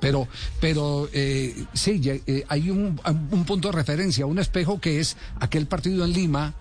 Pero, 0.00 0.28
pero 0.60 1.08
eh, 1.12 1.66
sí, 1.74 2.00
eh, 2.04 2.44
hay 2.48 2.70
un, 2.70 3.00
un 3.30 3.44
punto 3.44 3.68
de 3.68 3.72
referencia, 3.72 4.26
un 4.26 4.38
espejo 4.38 4.80
que 4.80 5.00
es 5.00 5.16
aquel 5.40 5.66
partido 5.66 6.04
en 6.04 6.12
Lima 6.12 6.54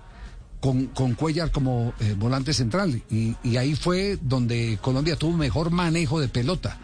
con, 0.59 0.87
con 0.87 1.13
Cuellar 1.13 1.51
como 1.51 1.93
eh, 1.99 2.15
volante 2.17 2.53
central. 2.53 3.01
Y, 3.09 3.35
y 3.43 3.57
ahí 3.57 3.75
fue 3.75 4.17
donde 4.21 4.79
Colombia 4.81 5.15
tuvo 5.15 5.37
mejor 5.37 5.69
manejo 5.69 6.19
de 6.19 6.27
pelota. 6.27 6.77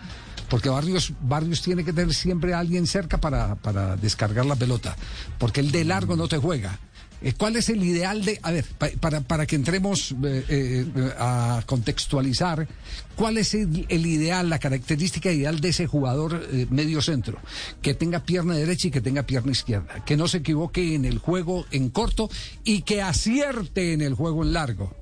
Porque 0.49 0.67
Barrios, 0.67 1.13
Barrios 1.21 1.61
tiene 1.61 1.85
que 1.85 1.93
tener 1.93 2.13
siempre 2.13 2.53
a 2.53 2.59
alguien 2.59 2.85
cerca 2.85 3.19
para, 3.19 3.55
para 3.55 3.95
descargar 3.95 4.45
la 4.45 4.57
pelota. 4.57 4.95
Porque 5.37 5.61
el 5.61 5.71
de 5.71 5.85
largo 5.85 6.17
no 6.17 6.27
te 6.27 6.37
juega. 6.37 6.77
Eh, 7.23 7.33
¿Cuál 7.37 7.55
es 7.55 7.69
el 7.69 7.83
ideal 7.83 8.25
de.? 8.25 8.39
A 8.41 8.51
ver, 8.51 8.65
pa- 8.77 8.89
para, 8.99 9.21
para 9.21 9.45
que 9.45 9.55
entremos 9.55 10.15
eh, 10.23 10.45
eh, 10.49 10.85
a 11.19 11.61
contextualizar, 11.67 12.67
¿cuál 13.15 13.37
es 13.37 13.53
el, 13.53 13.85
el 13.89 14.05
ideal, 14.07 14.49
la 14.49 14.57
característica 14.57 15.31
ideal 15.31 15.59
de 15.61 15.69
ese 15.69 15.85
jugador 15.85 16.43
eh, 16.51 16.65
medio 16.71 17.01
centro? 17.01 17.37
Que 17.81 17.93
tenga 17.93 18.23
pierna 18.23 18.55
derecha 18.55 18.87
y 18.87 18.91
que 18.91 19.01
tenga 19.01 19.23
pierna 19.23 19.51
izquierda. 19.51 20.03
Que 20.03 20.17
no 20.17 20.27
se 20.27 20.37
equivoque 20.37 20.95
en 20.95 21.05
el 21.05 21.19
juego 21.19 21.65
en 21.71 21.89
corto 21.89 22.29
y 22.63 22.81
que 22.81 23.01
acierte 23.03 23.93
en 23.93 24.01
el 24.01 24.15
juego 24.15 24.43
en 24.43 24.53
largo. 24.53 24.95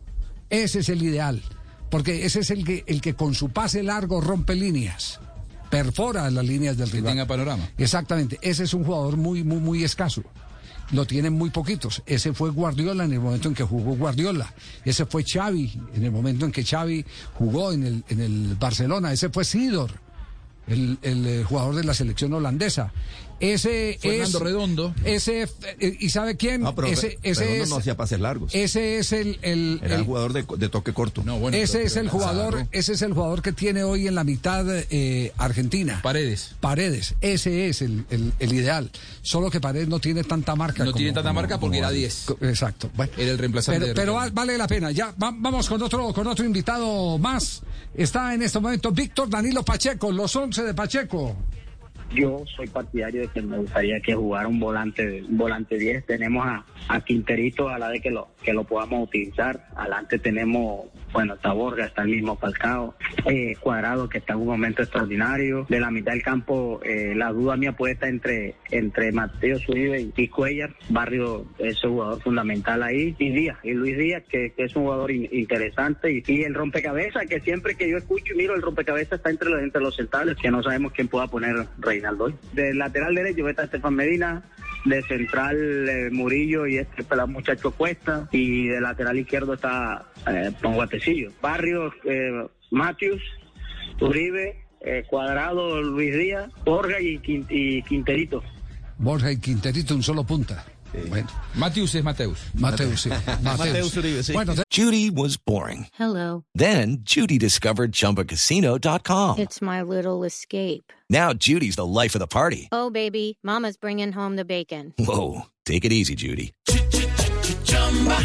Ese 0.49 0.79
es 0.79 0.89
el 0.89 1.01
ideal. 1.03 1.41
Porque 1.89 2.25
ese 2.25 2.41
es 2.41 2.51
el 2.51 2.65
que, 2.65 2.83
el 2.85 3.01
que 3.01 3.13
con 3.15 3.33
su 3.33 3.49
pase 3.49 3.81
largo 3.81 4.21
rompe 4.21 4.55
líneas, 4.55 5.19
perfora 5.71 6.29
las 6.29 6.45
líneas 6.45 6.77
del 6.77 6.91
rival. 6.91 7.13
tenga 7.13 7.25
panorama. 7.25 7.67
Exactamente, 7.77 8.37
ese 8.41 8.63
es 8.65 8.73
un 8.73 8.83
jugador 8.83 9.17
muy, 9.17 9.43
muy, 9.43 9.59
muy 9.59 9.83
escaso. 9.83 10.23
Lo 10.91 11.05
tienen 11.05 11.33
muy 11.33 11.49
poquitos. 11.51 12.01
Ese 12.05 12.33
fue 12.33 12.49
Guardiola 12.49 13.03
en 13.03 13.13
el 13.13 13.19
momento 13.19 13.47
en 13.47 13.53
que 13.53 13.63
jugó 13.63 13.95
Guardiola. 13.95 14.51
Ese 14.83 15.05
fue 15.05 15.23
Xavi 15.23 15.79
en 15.93 16.03
el 16.03 16.11
momento 16.11 16.45
en 16.45 16.51
que 16.51 16.63
Xavi 16.63 17.05
jugó 17.35 17.71
en 17.71 17.83
el, 17.85 18.03
en 18.09 18.19
el 18.19 18.55
Barcelona. 18.59 19.13
Ese 19.13 19.29
fue 19.29 19.45
Sidor, 19.45 19.91
el, 20.67 20.97
el, 21.01 21.25
eh, 21.27 21.43
jugador 21.43 21.75
de 21.75 21.83
la 21.83 21.93
selección 21.93 22.33
holandesa. 22.33 22.91
Ese 23.39 23.97
Fernando 24.01 24.37
es 24.37 24.43
Redondo. 24.43 24.95
Ese 25.05 25.43
eh, 25.79 25.97
y 25.99 26.09
sabe 26.09 26.35
quién 26.37 26.61
No, 26.61 26.75
pero 26.75 26.87
ese, 26.87 27.17
ese 27.23 27.41
Redondo 27.43 27.63
es 27.63 27.69
no 27.69 27.75
hacía 27.77 27.95
pases 27.97 28.19
largos. 28.19 28.53
ese 28.53 28.97
es 28.97 29.11
el, 29.11 29.39
el- 29.41 29.79
Era 29.83 29.95
el- 29.95 30.03
jugador 30.03 30.33
de, 30.33 30.45
de 30.57 30.69
toque 30.69 30.93
corto. 30.93 31.23
No, 31.23 31.39
bueno, 31.39 31.55
ese 31.57 31.83
es 31.83 31.95
el 31.95 32.09
jugador, 32.09 32.67
ese 32.71 32.93
es 32.93 33.01
el 33.01 33.13
jugador 33.13 33.41
que 33.41 33.51
tiene 33.53 33.83
hoy 33.83 34.07
en 34.07 34.15
la 34.15 34.23
mitad 34.23 34.65
eh, 34.69 35.31
Argentina. 35.37 35.99
Paredes. 36.03 36.55
Paredes, 36.59 37.15
ese 37.21 37.69
es 37.69 37.81
el, 37.81 38.05
el- 38.09 38.33
el 38.39 38.53
ideal. 38.53 38.91
Solo 39.21 39.49
que 39.49 39.61
Paredes 39.61 39.87
no 39.87 39.99
tiene 39.99 40.23
tanta 40.23 40.55
marca. 40.55 40.83
No 40.83 40.91
como- 40.91 40.97
tiene 40.97 41.13
tanta 41.13 41.29
como- 41.29 41.41
marca 41.41 41.59
porque 41.59 41.77
era 41.77 41.87
Valle. 41.87 41.99
10. 41.99 42.23
Co- 42.25 42.37
Exacto. 42.41 42.89
Bueno. 42.95 43.11
Era 43.17 43.31
el 43.31 43.37
reemplazante 43.37 43.93
Pero, 43.93 44.13
va- 44.15 44.29
vale 44.29 44.57
la 44.57 44.67
pena. 44.67 44.91
Ya 44.91 45.07
va- 45.21 45.33
vamos 45.35 45.67
con 45.69 45.81
otro, 45.81 46.13
con 46.13 46.27
otro 46.27 46.45
invitado 46.45 47.17
más. 47.17 47.61
Está 47.95 48.33
en 48.33 48.41
este 48.43 48.59
momento 48.59 48.91
Víctor 48.91 49.29
Danilo 49.29 49.63
Pacheco, 49.63 50.11
los 50.11 50.35
11 50.35 50.63
de 50.63 50.73
Pacheco. 50.73 51.35
Yo 52.11 52.43
soy 52.55 52.67
partidario 52.67 53.21
de 53.21 53.27
que 53.27 53.41
me 53.41 53.57
gustaría 53.57 53.99
que 53.99 54.15
jugara 54.15 54.47
un 54.47 54.59
volante 54.59 55.21
un 55.21 55.37
volante 55.37 55.77
10. 55.77 56.05
Tenemos 56.05 56.45
a, 56.45 56.65
a 56.87 57.01
Quinterito 57.01 57.69
a 57.69 57.77
la 57.77 57.89
vez 57.89 58.01
que 58.01 58.11
lo 58.11 58.29
que 58.43 58.53
lo 58.53 58.63
podamos 58.63 59.07
utilizar. 59.07 59.67
Adelante 59.75 60.17
tenemos, 60.17 60.85
bueno, 61.11 61.33
está 61.33 61.51
Borga, 61.53 61.85
está 61.85 62.03
el 62.03 62.09
mismo 62.09 62.37
Falcao, 62.37 62.95
eh, 63.25 63.55
Cuadrado 63.59 64.07
que 64.09 64.19
está 64.19 64.33
en 64.33 64.39
un 64.39 64.47
momento 64.47 64.81
extraordinario. 64.81 65.65
De 65.69 65.79
la 65.79 65.91
mitad 65.91 66.11
del 66.13 66.21
campo, 66.23 66.79
eh, 66.83 67.13
la 67.15 67.31
duda 67.31 67.55
mía 67.57 67.73
puede 67.73 67.93
estar 67.93 68.09
entre 68.09 68.55
entre 68.71 69.11
Mateo 69.11 69.59
Zuribe 69.59 70.11
y, 70.15 70.27
Cuellar. 70.27 70.73
Barrio 70.89 71.45
es 71.57 71.83
un 71.83 71.91
jugador 71.93 72.21
fundamental 72.21 72.83
ahí. 72.83 73.15
Y 73.17 73.29
Díaz, 73.31 73.57
y 73.63 73.73
Luis 73.73 73.97
Díaz, 73.97 74.23
que, 74.29 74.53
es 74.57 74.75
un 74.75 74.83
jugador 74.83 75.11
in- 75.11 75.27
interesante. 75.31 76.11
Y, 76.11 76.23
y 76.27 76.43
el 76.43 76.53
rompecabezas, 76.53 77.25
que 77.27 77.39
siempre 77.41 77.75
que 77.75 77.89
yo 77.89 77.97
escucho 77.97 78.33
y 78.33 78.37
miro, 78.37 78.55
el 78.55 78.61
rompecabezas 78.61 79.13
está 79.19 79.29
entre 79.29 79.49
los, 79.49 79.61
entre 79.61 79.81
los 79.81 79.95
centrales, 79.95 80.35
que 80.37 80.51
no 80.51 80.61
sabemos 80.63 80.91
quién 80.93 81.07
pueda 81.07 81.27
poner 81.27 81.55
Reinaldo 81.79 82.25
hoy. 82.25 82.35
De 82.53 82.73
lateral 82.73 83.15
derecho 83.15 83.47
está 83.49 83.63
Estefan 83.63 83.95
Medina. 83.95 84.43
De 84.85 85.01
central 85.03 85.89
eh, 85.89 86.09
Murillo 86.11 86.65
y 86.65 86.77
este 86.77 87.03
muchacho 87.27 87.71
Cuesta. 87.71 88.27
Y 88.31 88.67
de 88.67 88.81
lateral 88.81 89.17
izquierdo 89.19 89.53
está 89.53 90.05
eh, 90.27 90.51
Ponguatecillo. 90.61 91.31
Barrios, 91.41 91.93
eh, 92.05 92.47
Matthews, 92.71 93.21
Uribe, 93.99 94.65
eh, 94.81 95.03
Cuadrado, 95.09 95.81
Luis 95.81 96.15
Díaz, 96.15 96.49
Borja 96.63 96.99
y 97.01 97.19
Quinterito. 97.19 98.43
Borja 98.97 99.31
y 99.31 99.37
Quinterito, 99.37 99.95
un 99.95 100.03
solo 100.03 100.23
punta. 100.23 100.65
Bueno, 100.93 101.27
Mateus 101.55 101.95
es 101.95 102.03
Mateus. 102.03 102.39
Mateus, 102.53 103.01
sí. 103.01 103.09
Mateus. 103.43 104.31
Bueno, 104.31 104.55
Judy 104.71 105.09
was 105.09 105.37
boring. 105.37 105.87
Hello. 105.93 106.43
Then 106.55 106.99
Judy 107.03 107.37
discovered 107.37 107.91
ChumbaCasino.com. 107.91 109.39
It's 109.39 109.61
my 109.61 109.81
little 109.81 110.23
escape. 110.23 110.91
Now 111.09 111.33
Judy's 111.33 111.75
the 111.75 111.85
life 111.85 112.15
of 112.15 112.19
the 112.19 112.27
party. 112.27 112.69
Oh, 112.71 112.89
baby, 112.89 113.37
Mama's 113.43 113.77
bringing 113.77 114.11
home 114.11 114.35
the 114.35 114.45
bacon. 114.45 114.93
Whoa, 114.97 115.43
take 115.65 115.85
it 115.85 115.91
easy, 115.91 116.15
Judy. 116.15 116.53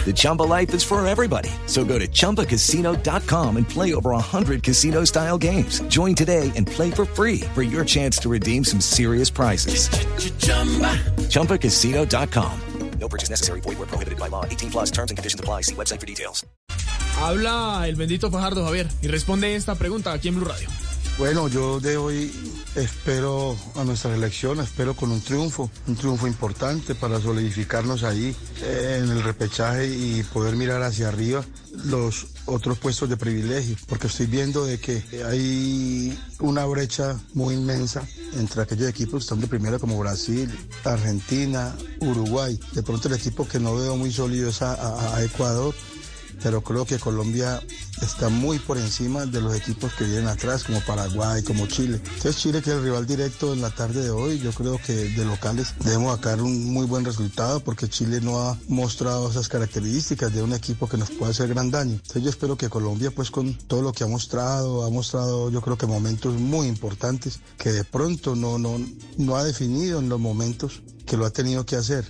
The 0.04 0.12
Chumba 0.14 0.42
life 0.42 0.74
is 0.74 0.84
for 0.84 1.04
everybody. 1.06 1.48
So 1.66 1.84
go 1.84 1.98
to 1.98 2.06
ChumbaCasino.com 2.06 3.56
and 3.56 3.66
play 3.66 3.94
over 3.94 4.10
100 4.10 4.62
casino 4.62 5.04
style 5.04 5.38
games. 5.38 5.80
Join 5.88 6.14
today 6.14 6.52
and 6.54 6.66
play 6.66 6.90
for 6.90 7.06
free 7.06 7.40
for 7.54 7.62
your 7.62 7.86
chance 7.86 8.18
to 8.18 8.28
redeem 8.28 8.64
some 8.64 8.80
serious 8.80 9.30
prizes. 9.30 9.88
ChumbaCasino.com. 11.30 12.60
No 13.00 13.08
purchase 13.08 13.30
necessary. 13.30 13.60
Void 13.60 13.78
where 13.78 13.86
prohibited 13.86 14.18
by 14.18 14.28
law. 14.28 14.44
18 14.44 14.70
plus 14.70 14.90
terms 14.90 15.10
and 15.10 15.18
conditions 15.18 15.40
apply. 15.40 15.62
See 15.62 15.74
website 15.74 16.00
for 16.00 16.06
details. 16.06 16.44
Habla 17.16 17.86
el 17.86 17.96
bendito 17.96 18.30
Fajardo 18.30 18.64
Javier 18.64 18.88
y 19.02 19.08
responde 19.08 19.54
esta 19.54 19.74
pregunta 19.76 20.12
aquí 20.12 20.28
en 20.28 20.36
Blue 20.36 20.44
Radio. 20.44 20.68
Bueno, 21.16 21.46
yo 21.46 21.78
de 21.78 21.96
hoy 21.96 22.32
espero 22.74 23.56
a 23.76 23.84
nuestra 23.84 24.12
selección, 24.12 24.58
espero 24.58 24.96
con 24.96 25.12
un 25.12 25.20
triunfo, 25.20 25.70
un 25.86 25.94
triunfo 25.94 26.26
importante 26.26 26.96
para 26.96 27.20
solidificarnos 27.20 28.02
ahí 28.02 28.34
en 28.60 29.08
el 29.08 29.22
repechaje 29.22 29.86
y 29.86 30.24
poder 30.32 30.56
mirar 30.56 30.82
hacia 30.82 31.06
arriba 31.06 31.44
los 31.84 32.26
otros 32.46 32.78
puestos 32.78 33.08
de 33.08 33.16
privilegio, 33.16 33.76
porque 33.86 34.08
estoy 34.08 34.26
viendo 34.26 34.64
de 34.64 34.80
que 34.80 35.04
hay 35.24 36.18
una 36.40 36.64
brecha 36.66 37.16
muy 37.32 37.54
inmensa 37.54 38.02
entre 38.34 38.62
aquellos 38.62 38.88
equipos 38.88 39.12
que 39.20 39.24
están 39.24 39.40
de 39.40 39.46
primera 39.46 39.78
como 39.78 39.96
Brasil, 39.96 40.52
Argentina, 40.82 41.76
Uruguay. 42.00 42.58
De 42.72 42.82
pronto 42.82 43.06
el 43.06 43.14
equipo 43.14 43.46
que 43.46 43.60
no 43.60 43.76
veo 43.76 43.96
muy 43.96 44.12
sólido 44.12 44.50
es 44.50 44.62
a 44.62 45.22
Ecuador 45.22 45.74
pero 46.42 46.62
creo 46.62 46.84
que 46.84 46.98
Colombia 46.98 47.62
está 48.02 48.28
muy 48.28 48.58
por 48.58 48.78
encima 48.78 49.26
de 49.26 49.40
los 49.40 49.54
equipos 49.54 49.92
que 49.94 50.04
vienen 50.04 50.28
atrás, 50.28 50.64
como 50.64 50.80
Paraguay, 50.80 51.42
como 51.42 51.66
Chile. 51.66 52.00
Entonces 52.04 52.36
Chile, 52.36 52.62
que 52.62 52.70
es 52.70 52.76
el 52.76 52.82
rival 52.82 53.06
directo 53.06 53.52
en 53.52 53.60
la 53.60 53.70
tarde 53.70 54.02
de 54.02 54.10
hoy, 54.10 54.38
yo 54.38 54.52
creo 54.52 54.78
que 54.84 54.92
de 54.92 55.24
locales 55.24 55.74
debemos 55.84 56.14
sacar 56.16 56.42
un 56.42 56.72
muy 56.72 56.86
buen 56.86 57.04
resultado 57.04 57.60
porque 57.60 57.88
Chile 57.88 58.20
no 58.20 58.40
ha 58.40 58.58
mostrado 58.68 59.30
esas 59.30 59.48
características 59.48 60.32
de 60.32 60.42
un 60.42 60.52
equipo 60.52 60.88
que 60.88 60.96
nos 60.96 61.10
puede 61.10 61.32
hacer 61.32 61.48
gran 61.48 61.70
daño. 61.70 61.94
Entonces 61.94 62.22
yo 62.22 62.30
espero 62.30 62.56
que 62.56 62.68
Colombia, 62.68 63.10
pues 63.10 63.30
con 63.30 63.54
todo 63.54 63.82
lo 63.82 63.92
que 63.92 64.04
ha 64.04 64.08
mostrado, 64.08 64.84
ha 64.84 64.90
mostrado 64.90 65.50
yo 65.50 65.60
creo 65.60 65.78
que 65.78 65.86
momentos 65.86 66.34
muy 66.34 66.66
importantes 66.66 67.40
que 67.58 67.72
de 67.72 67.84
pronto 67.84 68.34
no, 68.36 68.58
no, 68.58 68.80
no 69.18 69.36
ha 69.36 69.44
definido 69.44 70.00
en 70.00 70.08
los 70.08 70.20
momentos 70.20 70.82
que 71.06 71.16
lo 71.16 71.26
ha 71.26 71.30
tenido 71.30 71.64
que 71.64 71.76
hacer 71.76 72.04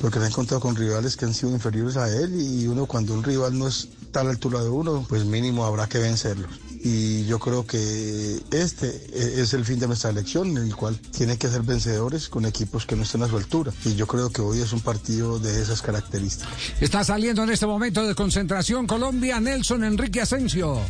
porque 0.00 0.18
se 0.18 0.24
ha 0.24 0.28
encontrado 0.28 0.60
con 0.60 0.74
rivales 0.76 1.16
que 1.16 1.24
han 1.26 1.34
sido 1.34 1.52
inferiores 1.52 1.96
a 1.96 2.08
él 2.08 2.40
y 2.40 2.66
uno 2.66 2.86
cuando 2.86 3.14
un 3.14 3.22
rival 3.22 3.58
no 3.58 3.68
es 3.68 3.88
tal 4.12 4.28
altura 4.28 4.62
de 4.62 4.68
uno, 4.68 5.04
pues 5.08 5.24
mínimo 5.24 5.64
habrá 5.64 5.86
que 5.88 5.98
vencerlos. 5.98 6.50
Y 6.82 7.26
yo 7.26 7.38
creo 7.38 7.66
que 7.66 8.40
este 8.50 8.88
e- 8.88 9.42
es 9.42 9.52
el 9.52 9.64
fin 9.66 9.78
de 9.78 9.86
nuestra 9.86 10.10
elección, 10.10 10.48
en 10.56 10.64
el 10.64 10.74
cual 10.74 10.98
tiene 10.98 11.36
que 11.36 11.48
ser 11.48 11.62
vencedores 11.62 12.28
con 12.30 12.46
equipos 12.46 12.86
que 12.86 12.96
no 12.96 13.02
estén 13.02 13.22
a 13.22 13.28
su 13.28 13.36
altura. 13.36 13.70
Y 13.84 13.94
yo 13.94 14.06
creo 14.06 14.30
que 14.30 14.40
hoy 14.40 14.60
es 14.60 14.72
un 14.72 14.80
partido 14.80 15.38
de 15.38 15.60
esas 15.60 15.82
características. 15.82 16.50
Está 16.80 17.04
saliendo 17.04 17.42
en 17.44 17.50
este 17.50 17.66
momento 17.66 18.02
de 18.06 18.14
concentración 18.14 18.86
Colombia, 18.86 19.38
Nelson 19.40 19.84
Enrique 19.84 20.22
Asensio. 20.22 20.80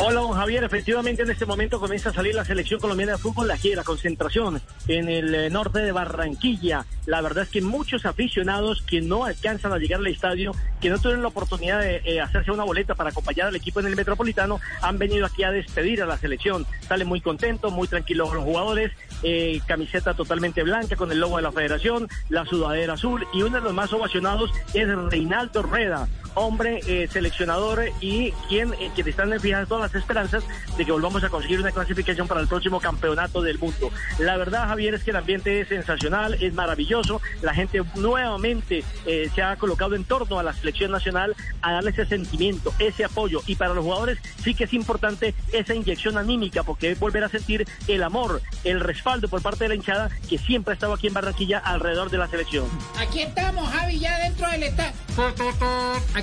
Hola, 0.00 0.20
don 0.20 0.32
Javier. 0.32 0.64
Efectivamente, 0.64 1.22
en 1.22 1.30
este 1.30 1.46
momento 1.46 1.78
comienza 1.78 2.10
a 2.10 2.12
salir 2.12 2.34
la 2.34 2.44
selección 2.44 2.80
colombiana 2.80 3.12
de 3.12 3.18
fútbol 3.18 3.48
aquí 3.52 3.74
la 3.76 3.84
concentración 3.84 4.60
en 4.88 5.08
el 5.08 5.32
eh, 5.34 5.50
norte 5.50 5.78
de 5.78 5.92
Barranquilla. 5.92 6.84
La 7.06 7.20
verdad 7.20 7.44
es 7.44 7.50
que 7.50 7.62
muchos 7.62 8.04
aficionados 8.04 8.82
que 8.82 9.00
no 9.00 9.24
alcanzan 9.24 9.72
a 9.72 9.78
llegar 9.78 10.00
al 10.00 10.08
estadio, 10.08 10.52
que 10.80 10.90
no 10.90 10.98
tuvieron 10.98 11.22
la 11.22 11.28
oportunidad 11.28 11.80
de 11.80 12.02
eh, 12.04 12.20
hacerse 12.20 12.50
una 12.50 12.64
boleta 12.64 12.96
para 12.96 13.10
acompañar 13.10 13.46
al 13.46 13.56
equipo 13.56 13.78
en 13.78 13.86
el 13.86 13.94
Metropolitano, 13.94 14.60
han 14.82 14.98
venido 14.98 15.26
aquí 15.26 15.44
a 15.44 15.52
despedir 15.52 16.02
a 16.02 16.06
la 16.06 16.18
selección. 16.18 16.66
Salen 16.88 17.06
muy 17.06 17.20
contentos, 17.20 17.72
muy 17.72 17.86
tranquilos 17.86 18.34
los 18.34 18.42
jugadores. 18.42 18.90
eh, 19.22 19.60
camiseta 19.66 20.14
totalmente 20.14 20.62
blanca 20.64 20.96
con 20.96 21.12
el 21.12 21.20
logo 21.20 21.36
de 21.36 21.42
la 21.42 21.52
federación, 21.52 22.08
la 22.28 22.44
sudadera 22.44 22.94
azul 22.94 23.26
y 23.32 23.42
uno 23.42 23.58
de 23.58 23.62
los 23.62 23.72
más 23.72 23.92
ovacionados 23.92 24.50
es 24.74 24.88
Reinaldo 24.88 25.62
Rueda 25.62 26.08
hombre 26.34 26.80
eh, 26.86 27.08
seleccionador 27.10 27.84
y 28.00 28.32
quien, 28.48 28.74
eh, 28.74 28.90
quien 28.94 29.08
están 29.08 29.30
todas 29.68 29.92
las 29.92 29.94
esperanzas 29.94 30.44
de 30.76 30.84
que 30.84 30.92
volvamos 30.92 31.22
a 31.24 31.28
conseguir 31.28 31.60
una 31.60 31.70
clasificación 31.70 32.26
para 32.26 32.40
el 32.40 32.48
próximo 32.48 32.80
campeonato 32.80 33.42
del 33.42 33.58
mundo. 33.58 33.90
La 34.18 34.36
verdad, 34.36 34.68
Javier, 34.68 34.94
es 34.94 35.04
que 35.04 35.10
el 35.10 35.16
ambiente 35.16 35.60
es 35.60 35.68
sensacional, 35.68 36.34
es 36.34 36.54
maravilloso. 36.54 37.20
La 37.42 37.54
gente 37.54 37.82
nuevamente 37.96 38.84
eh, 39.06 39.30
se 39.34 39.42
ha 39.42 39.56
colocado 39.56 39.94
en 39.94 40.04
torno 40.04 40.38
a 40.38 40.42
la 40.42 40.52
selección 40.52 40.90
nacional 40.90 41.34
a 41.62 41.72
darle 41.72 41.90
ese 41.90 42.06
sentimiento, 42.06 42.72
ese 42.78 43.04
apoyo. 43.04 43.42
Y 43.46 43.56
para 43.56 43.74
los 43.74 43.84
jugadores 43.84 44.18
sí 44.42 44.54
que 44.54 44.64
es 44.64 44.72
importante 44.72 45.34
esa 45.52 45.74
inyección 45.74 46.16
anímica 46.16 46.62
porque 46.62 46.92
es 46.92 46.98
volver 46.98 47.24
a 47.24 47.28
sentir 47.28 47.66
el 47.88 48.02
amor, 48.02 48.40
el 48.64 48.80
respaldo 48.80 49.28
por 49.28 49.42
parte 49.42 49.64
de 49.64 49.68
la 49.68 49.74
hinchada 49.74 50.10
que 50.28 50.38
siempre 50.38 50.72
ha 50.72 50.74
estado 50.74 50.94
aquí 50.94 51.06
en 51.08 51.14
Barranquilla 51.14 51.58
alrededor 51.58 52.10
de 52.10 52.18
la 52.18 52.28
selección. 52.28 52.64
Aquí 52.98 53.22
estamos, 53.22 53.68
Javi, 53.68 53.98
ya 53.98 54.18
dentro 54.18 54.48
del 54.50 54.62
estadio. 54.64 54.92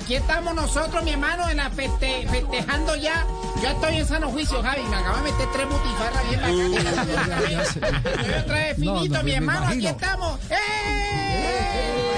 Aquí 0.02 0.14
estamos 0.16 0.54
nosotros, 0.54 1.04
mi 1.04 1.12
hermano, 1.12 1.48
en 1.48 1.56
la 1.58 1.70
feste- 1.70 2.26
festejando 2.28 2.96
ya. 2.96 3.24
Yo 3.62 3.68
estoy 3.68 3.96
en 3.98 4.06
sano 4.06 4.30
juicio, 4.30 4.60
Javi. 4.62 4.82
Me 4.82 4.96
acabo 4.96 5.16
de 5.18 5.22
meter 5.30 5.46
tres 5.52 5.66
butifarras 5.68 6.28
bien 6.28 6.40
bacanas. 6.40 7.76
Estoy 7.76 8.34
otra 8.42 8.54
vez 8.56 8.76
finito, 8.76 9.14
no, 9.16 9.22
mi 9.22 9.32
hermano. 9.32 9.66
Aquí 9.68 9.86
estamos. 9.86 10.40
¡Eh! 10.50 10.56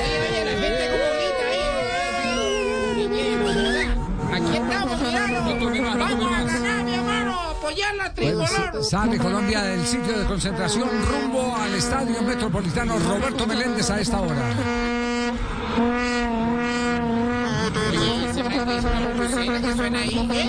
Oye, 0.01 0.45
la 0.45 0.51
gente 0.63 0.89
como 0.91 1.05
grita 1.15 1.45
ahí. 4.33 4.43
Aquí 4.43 4.57
estamos, 4.57 5.01
mirando. 5.03 5.39
Vamos 5.99 6.33
a 6.33 6.43
ganar, 6.47 6.85
mi 6.85 6.95
hermano. 6.95 7.33
Apoyar 7.51 7.95
la 7.97 8.15
tricolor. 8.15 8.83
sale 8.85 9.19
Colombia 9.19 9.63
del 9.63 9.87
sitio 9.87 10.19
de 10.19 10.25
concentración 10.27 10.89
rumbo 11.07 11.55
al 11.57 11.75
Estadio 11.75 12.23
Metropolitano 12.23 12.99
Roberto 12.99 13.47
Meléndez 13.47 13.91
a 13.91 14.01
esta 14.01 14.21
hora. 14.21 14.55
Suena 19.85 20.01
ahí, 20.01 20.29
¿eh? 20.33 20.49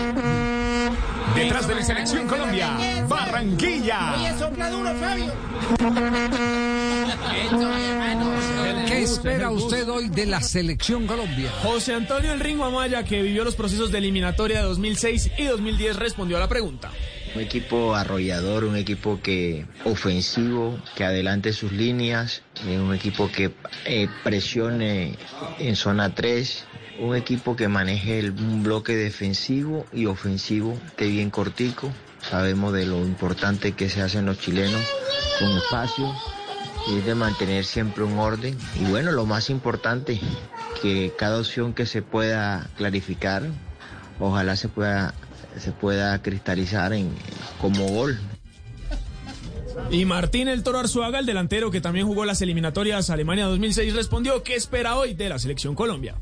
Detrás 1.36 1.68
de 1.68 1.76
la 1.76 1.84
selección 1.84 2.26
Colombia, 2.26 2.78
Barranquilla. 3.10 4.16
Oye, 4.16 4.32
sopla 4.40 4.70
duro, 4.70 4.96
Fabio. 4.96 5.34
¿Qué 8.88 9.02
espera 9.02 9.52
usted 9.52 9.90
hoy 9.90 10.08
de 10.08 10.26
la 10.26 10.40
selección 10.40 11.06
Colombia? 11.06 11.52
José 11.64 11.96
Antonio 11.96 12.32
El 12.32 12.40
Ringo 12.40 12.64
Amaya, 12.64 13.04
que 13.04 13.22
vivió 13.22 13.44
los 13.44 13.56
procesos 13.56 13.92
de 13.92 13.98
eliminatoria 13.98 14.60
de 14.60 14.64
2006 14.68 15.32
y 15.38 15.44
2010, 15.44 15.98
respondió 15.98 16.38
a 16.38 16.40
la 16.40 16.48
pregunta. 16.48 16.92
Un 17.36 17.42
equipo 17.42 17.94
arrollador, 17.94 18.64
un 18.64 18.78
equipo 18.78 19.20
que 19.22 19.66
ofensivo, 19.84 20.80
que 20.96 21.04
adelante 21.04 21.52
sus 21.52 21.74
líneas, 21.74 22.42
eh, 22.66 22.80
un 22.80 22.96
equipo 22.96 23.30
que 23.30 23.52
eh, 23.84 24.08
presione 24.24 25.18
en 25.60 25.76
zona 25.76 26.16
3, 26.16 26.66
un 27.00 27.16
equipo 27.16 27.56
que 27.56 27.68
maneje 27.68 28.20
el, 28.20 28.32
un 28.32 28.64
bloque 28.64 28.96
defensivo 28.96 29.86
y 29.92 30.06
ofensivo, 30.06 30.78
esté 30.88 31.08
bien 31.08 31.30
cortico. 31.30 31.92
Sabemos 32.22 32.74
de 32.74 32.86
lo 32.86 33.00
importante 33.00 33.74
que 33.74 33.90
se 33.90 34.02
hacen 34.02 34.26
los 34.26 34.40
chilenos 34.40 34.82
con 35.40 35.50
espacio 35.58 36.12
y 36.88 36.98
es 36.98 37.06
de 37.06 37.16
mantener 37.16 37.66
siempre 37.66 38.04
un 38.04 38.18
orden. 38.18 38.58
Y 38.80 38.86
bueno, 38.86 39.12
lo 39.12 39.26
más 39.26 39.50
importante, 39.50 40.20
que 40.82 41.14
cada 41.18 41.40
opción 41.40 41.74
que 41.74 41.86
se 41.86 42.02
pueda 42.02 42.70
clarificar, 42.78 43.44
ojalá 44.20 44.56
se 44.56 44.70
pueda, 44.70 45.14
se 45.58 45.72
pueda 45.72 46.22
cristalizar 46.22 46.94
en, 46.94 47.12
como 47.60 47.88
gol. 47.88 48.18
Y 49.92 50.06
Martín 50.06 50.48
El 50.48 50.64
Toro 50.64 50.80
Arzuaga, 50.80 51.20
el 51.20 51.26
delantero 51.26 51.70
que 51.70 51.82
también 51.82 52.08
jugó 52.08 52.26
las 52.26 52.42
eliminatorias 52.42 53.10
Alemania 53.10 53.46
2006, 53.46 53.94
respondió 53.94 54.42
qué 54.42 54.56
espera 54.56 54.96
hoy 54.96 55.14
de 55.14 55.30
la 55.30 55.38
selección 55.38 55.76
Colombia. 55.76 56.16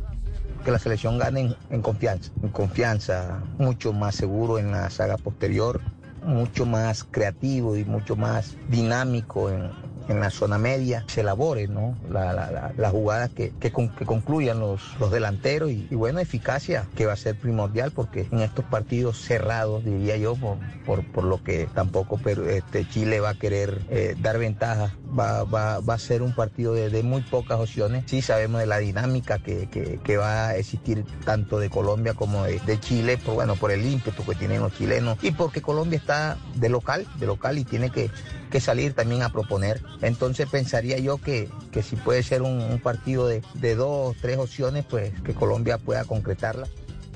Que 0.63 0.71
la 0.71 0.79
selección 0.79 1.17
gane 1.17 1.55
en, 1.69 1.81
confianza, 1.81 2.31
en 2.41 2.49
confianza, 2.49 3.41
mucho 3.57 3.93
más 3.93 4.15
seguro 4.15 4.59
en 4.59 4.71
la 4.71 4.89
saga 4.89 5.17
posterior, 5.17 5.81
mucho 6.25 6.65
más 6.65 7.03
creativo 7.03 7.75
y 7.75 7.83
mucho 7.83 8.15
más 8.15 8.55
dinámico 8.69 9.49
en, 9.49 9.69
en 10.07 10.19
la 10.21 10.29
zona 10.29 10.57
media, 10.57 11.03
se 11.07 11.21
elabore 11.21 11.67
¿no? 11.67 11.97
la, 12.09 12.31
la, 12.33 12.49
la- 12.51 12.73
las 12.77 12.91
jugadas 12.91 13.29
que, 13.31 13.51
que 13.59 13.71
concluyan 13.71 14.59
los, 14.59 14.81
los 14.99 15.11
delanteros 15.11 15.69
y, 15.71 15.85
y 15.89 15.95
bueno, 15.95 16.19
eficacia 16.19 16.87
que 16.95 17.05
va 17.05 17.13
a 17.13 17.17
ser 17.17 17.35
primordial 17.35 17.91
porque 17.91 18.27
en 18.31 18.39
estos 18.39 18.63
partidos 18.65 19.17
cerrados, 19.19 19.83
diría 19.83 20.15
yo, 20.17 20.35
por, 20.35 20.57
por, 20.85 21.03
por 21.03 21.23
lo 21.25 21.43
que 21.43 21.67
tampoco 21.73 22.17
pero, 22.23 22.47
este, 22.49 22.85
Chile 22.85 23.19
va 23.19 23.31
a 23.31 23.35
querer 23.35 23.81
eh, 23.89 24.15
dar 24.17 24.37
ventaja, 24.37 24.95
va, 25.17 25.43
va, 25.43 25.79
va 25.79 25.93
a 25.93 25.99
ser 25.99 26.21
un 26.21 26.33
partido 26.33 26.73
de, 26.73 27.03
muy 27.03 27.21
pocas 27.21 27.59
opciones. 27.59 28.05
Sí 28.07 28.21
sabemos 28.21 28.59
de 28.61 28.67
la 28.67 28.79
dinámica 28.79 29.39
que, 29.39 29.69
que, 29.69 29.99
que 30.03 30.17
va 30.17 30.49
a 30.49 30.57
existir 30.57 31.05
tanto 31.25 31.59
de 31.59 31.69
Colombia 31.69 32.13
como 32.13 32.43
de, 32.43 32.59
de 32.59 32.79
Chile, 32.79 33.17
por, 33.17 33.35
bueno, 33.35 33.55
por 33.55 33.71
el 33.71 33.85
ímpetu 33.85 34.25
que 34.25 34.35
tienen 34.35 34.61
los 34.61 34.73
chilenos 34.73 35.17
y 35.21 35.31
porque 35.31 35.61
Colombia 35.61 35.97
está 35.97 36.37
de 36.55 36.69
local, 36.69 37.05
de 37.19 37.25
local 37.25 37.57
y 37.57 37.65
tiene 37.65 37.89
que, 37.89 38.09
que 38.49 38.59
salir 38.59 38.93
también 38.93 39.23
a 39.23 39.29
proponer. 39.29 39.81
Entonces 40.01 40.47
pensaría 40.49 40.97
yo 40.99 41.17
que, 41.17 41.49
que 41.71 41.83
si 41.83 41.95
puede 41.95 42.23
ser 42.23 42.41
un, 42.41 42.61
un 42.61 42.79
partido 42.79 43.27
de, 43.27 43.41
de 43.55 43.75
dos, 43.75 44.15
tres 44.21 44.37
opciones, 44.37 44.85
pues 44.89 45.13
que 45.21 45.33
Colombia 45.33 45.77
pueda 45.77 46.05
concretarla. 46.05 46.67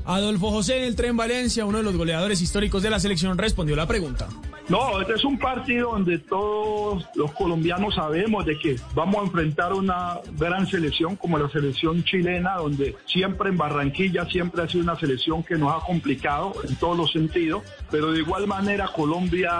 Adolfo 0.08 0.52
José 0.52 0.78
en 0.78 0.84
el 0.86 0.96
tren 0.96 1.18
Valencia, 1.18 1.66
uno 1.66 1.80
de 1.80 1.84
los 1.84 1.98
goleadores 1.98 2.42
históricos 2.42 2.82
de 2.82 2.90
la 2.90 2.98
selección, 2.98 3.38
respondió 3.38 3.76
la 3.76 3.86
pregunta. 3.86 4.30
No, 4.70 5.00
este 5.02 5.14
es 5.14 5.24
un 5.24 5.38
partido 5.38 5.92
donde 5.92 6.18
todos 6.20 7.06
los 7.16 7.32
colombianos 7.34 7.96
sabemos 7.96 8.46
de 8.46 8.58
que 8.58 8.78
vamos 8.94 9.18
a 9.18 9.24
enfrentar 9.26 9.74
una 9.74 10.20
gran 10.38 10.68
selección 10.68 11.16
como 11.16 11.38
la 11.38 11.50
selección 11.50 12.04
chilena, 12.04 12.56
donde 12.56 12.96
siempre 13.06 13.50
en 13.50 13.58
Barranquilla 13.58 14.26
siempre 14.26 14.64
ha 14.64 14.68
sido 14.68 14.84
una 14.84 14.98
selección 14.98 15.44
que 15.44 15.56
nos 15.56 15.74
ha 15.74 15.86
complicado 15.86 16.54
en 16.68 16.76
todos 16.78 16.98
los 16.98 17.12
sentidos, 17.12 17.64
pero 17.92 18.12
de 18.12 18.20
igual 18.20 18.48
manera 18.48 18.90
Colombia, 18.94 19.52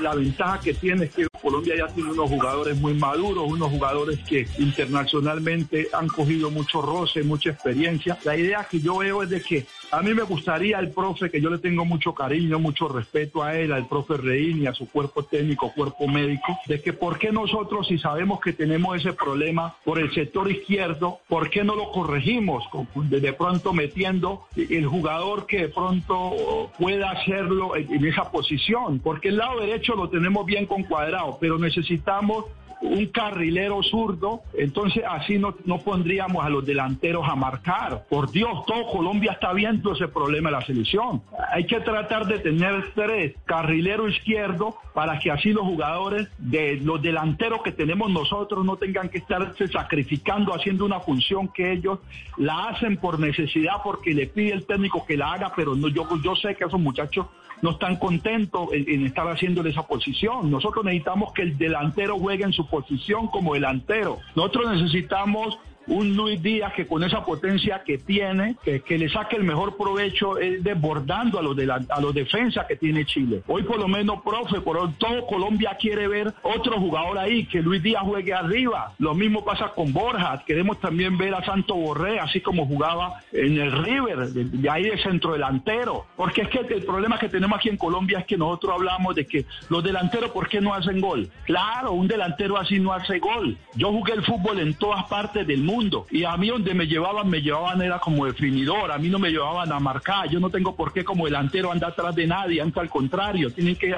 la 0.00 0.14
ventaja 0.14 0.60
que 0.60 0.74
tiene 0.74 1.04
es 1.04 1.14
que 1.14 1.28
Colombia 1.46 1.76
ya 1.76 1.86
tiene 1.86 2.10
unos 2.10 2.28
jugadores 2.28 2.76
muy 2.80 2.94
maduros, 2.94 3.44
unos 3.46 3.70
jugadores 3.70 4.18
que 4.28 4.48
internacionalmente 4.58 5.86
han 5.92 6.08
cogido 6.08 6.50
mucho 6.50 6.82
roce, 6.82 7.22
mucha 7.22 7.50
experiencia. 7.50 8.18
La 8.24 8.36
idea 8.36 8.66
que 8.68 8.80
yo 8.80 8.98
veo 8.98 9.22
es 9.22 9.30
de 9.30 9.40
que 9.40 9.64
a 9.92 10.02
mí 10.02 10.12
me 10.12 10.22
gustaría 10.22 10.80
el 10.80 10.90
profe, 10.90 11.30
que 11.30 11.40
yo 11.40 11.48
le 11.48 11.58
tengo 11.58 11.84
mucho 11.84 12.12
cariño, 12.12 12.58
mucho 12.58 12.88
respeto 12.88 13.44
a 13.44 13.56
él, 13.56 13.72
al 13.72 13.86
profe 13.86 14.16
Reín 14.16 14.62
y 14.62 14.66
a 14.66 14.74
su 14.74 14.88
cuerpo 14.88 15.22
técnico, 15.22 15.72
cuerpo 15.72 16.08
médico, 16.08 16.58
de 16.66 16.82
que 16.82 16.92
por 16.92 17.16
qué 17.18 17.30
nosotros, 17.30 17.86
si 17.86 17.96
sabemos 17.98 18.40
que 18.40 18.52
tenemos 18.52 18.96
ese 18.96 19.12
problema 19.12 19.76
por 19.84 20.00
el 20.00 20.12
sector 20.12 20.50
izquierdo, 20.50 21.20
¿por 21.28 21.48
qué 21.48 21.62
no 21.62 21.76
lo 21.76 21.92
corregimos? 21.92 22.64
De, 22.94 23.32
pronto 23.34 23.72
metiendo 23.72 24.46
el 24.56 24.86
jugador 24.86 25.46
que 25.46 25.58
de 25.58 25.68
pronto 25.68 26.72
pueda 26.76 27.12
hacerlo 27.12 27.76
en 27.76 28.04
esa 28.04 28.32
posición, 28.32 28.98
porque 28.98 29.28
el 29.28 29.36
lado 29.36 29.60
derecho 29.60 29.94
lo 29.94 30.08
tenemos 30.08 30.44
bien 30.44 30.66
con 30.66 30.82
cuadrado, 30.82 31.35
pero 31.40 31.58
necesitamos 31.58 32.44
un 32.82 33.06
carrilero 33.06 33.82
zurdo, 33.82 34.42
entonces 34.54 35.02
así 35.08 35.38
no, 35.38 35.54
no 35.64 35.78
pondríamos 35.78 36.44
a 36.44 36.50
los 36.50 36.64
delanteros 36.64 37.26
a 37.28 37.34
marcar. 37.34 38.04
Por 38.08 38.30
Dios, 38.30 38.64
todo 38.66 38.86
Colombia 38.86 39.32
está 39.32 39.52
viendo 39.52 39.92
ese 39.94 40.08
problema 40.08 40.50
de 40.50 40.56
la 40.56 40.66
selección. 40.66 41.22
Hay 41.52 41.66
que 41.66 41.80
tratar 41.80 42.26
de 42.26 42.38
tener 42.38 42.92
tres, 42.94 43.34
carrilero 43.44 44.08
izquierdo, 44.08 44.76
para 44.94 45.18
que 45.18 45.30
así 45.30 45.52
los 45.52 45.64
jugadores 45.64 46.28
de 46.38 46.76
los 46.82 47.00
delanteros 47.00 47.62
que 47.62 47.72
tenemos 47.72 48.10
nosotros 48.10 48.64
no 48.64 48.76
tengan 48.76 49.08
que 49.08 49.18
estarse 49.18 49.68
sacrificando 49.68 50.54
haciendo 50.54 50.84
una 50.84 51.00
función 51.00 51.48
que 51.48 51.72
ellos 51.72 51.98
la 52.36 52.68
hacen 52.68 52.96
por 52.96 53.18
necesidad, 53.18 53.74
porque 53.82 54.14
le 54.14 54.26
pide 54.26 54.52
el 54.52 54.66
técnico 54.66 55.04
que 55.06 55.16
la 55.16 55.32
haga, 55.32 55.52
pero 55.54 55.74
no, 55.74 55.88
yo, 55.88 56.06
yo 56.22 56.36
sé 56.36 56.54
que 56.54 56.64
esos 56.64 56.80
muchachos 56.80 57.26
no 57.62 57.70
están 57.70 57.96
contentos 57.96 58.68
en, 58.72 58.88
en 58.88 59.06
estar 59.06 59.26
haciéndole 59.28 59.70
esa 59.70 59.86
posición. 59.86 60.50
Nosotros 60.50 60.84
necesitamos 60.84 61.32
que 61.32 61.42
el 61.42 61.56
delantero 61.56 62.18
juegue 62.18 62.44
en 62.44 62.52
su 62.52 62.65
posición 62.66 63.28
como 63.28 63.54
delantero. 63.54 64.18
Nosotros 64.34 64.72
necesitamos 64.72 65.58
un 65.86 66.16
Luis 66.16 66.42
Díaz 66.42 66.72
que 66.72 66.86
con 66.86 67.02
esa 67.04 67.24
potencia 67.24 67.82
que 67.84 67.98
tiene, 67.98 68.56
que, 68.64 68.98
le 68.98 69.08
saque 69.08 69.36
el 69.36 69.44
mejor 69.44 69.76
provecho 69.76 70.38
es 70.38 70.62
desbordando 70.62 71.38
a 71.38 71.42
los, 71.42 71.56
a 71.88 72.00
los 72.00 72.14
defensas 72.14 72.66
que 72.66 72.76
tiene 72.76 73.04
Chile. 73.04 73.42
Hoy 73.46 73.62
por 73.62 73.78
lo 73.78 73.88
menos, 73.88 74.22
profe, 74.22 74.60
por 74.60 74.76
hoy 74.76 74.90
todo 74.98 75.26
Colombia 75.26 75.76
quiere 75.78 76.08
ver 76.08 76.32
otro 76.42 76.78
jugador 76.78 77.18
ahí, 77.18 77.46
que 77.46 77.60
Luis 77.60 77.82
Díaz 77.82 78.02
juegue 78.02 78.34
arriba. 78.34 78.92
Lo 78.98 79.14
mismo 79.14 79.44
pasa 79.44 79.72
con 79.74 79.92
Borja. 79.92 80.42
Queremos 80.46 80.80
también 80.80 81.16
ver 81.16 81.34
a 81.34 81.44
Santo 81.44 81.74
Borré, 81.74 82.18
así 82.18 82.40
como 82.40 82.66
jugaba 82.66 83.20
en 83.32 83.58
el 83.58 83.72
River, 83.72 84.28
de, 84.28 84.70
ahí 84.70 84.84
de 84.84 84.98
centro 85.02 85.32
delantero. 85.32 86.06
Porque 86.16 86.42
es 86.42 86.48
que 86.48 86.58
el 86.58 86.84
problema 86.84 87.18
que 87.18 87.28
tenemos 87.28 87.58
aquí 87.58 87.68
en 87.68 87.76
Colombia 87.76 88.20
es 88.20 88.26
que 88.26 88.36
nosotros 88.36 88.74
hablamos 88.74 89.14
de 89.14 89.26
que 89.26 89.44
los 89.68 89.82
delanteros, 89.82 90.30
¿por 90.30 90.48
qué 90.48 90.60
no 90.60 90.74
hacen 90.74 91.00
gol? 91.00 91.28
Claro, 91.44 91.92
un 91.92 92.08
delantero 92.08 92.56
así 92.56 92.78
no 92.80 92.92
hace 92.92 93.18
gol. 93.18 93.56
Yo 93.74 93.92
jugué 93.92 94.14
el 94.14 94.24
fútbol 94.24 94.60
en 94.60 94.74
todas 94.74 95.04
partes 95.06 95.46
del 95.46 95.62
mundo 95.62 95.75
y 96.10 96.24
a 96.24 96.36
mí 96.36 96.48
donde 96.48 96.72
me 96.72 96.86
llevaban, 96.86 97.28
me 97.28 97.42
llevaban 97.42 97.82
era 97.82 97.98
como 97.98 98.24
definidor, 98.24 98.90
a 98.90 98.98
mí 98.98 99.08
no 99.08 99.18
me 99.18 99.30
llevaban 99.30 99.70
a 99.70 99.78
marcar, 99.78 100.28
yo 100.28 100.40
no 100.40 100.48
tengo 100.48 100.74
por 100.74 100.92
qué 100.92 101.04
como 101.04 101.26
delantero 101.26 101.70
andar 101.70 101.90
atrás 101.90 102.14
de 102.14 102.26
nadie, 102.26 102.62
antes 102.62 102.78
al 102.78 102.88
contrario, 102.88 103.52
tienen 103.52 103.76
que 103.76 103.94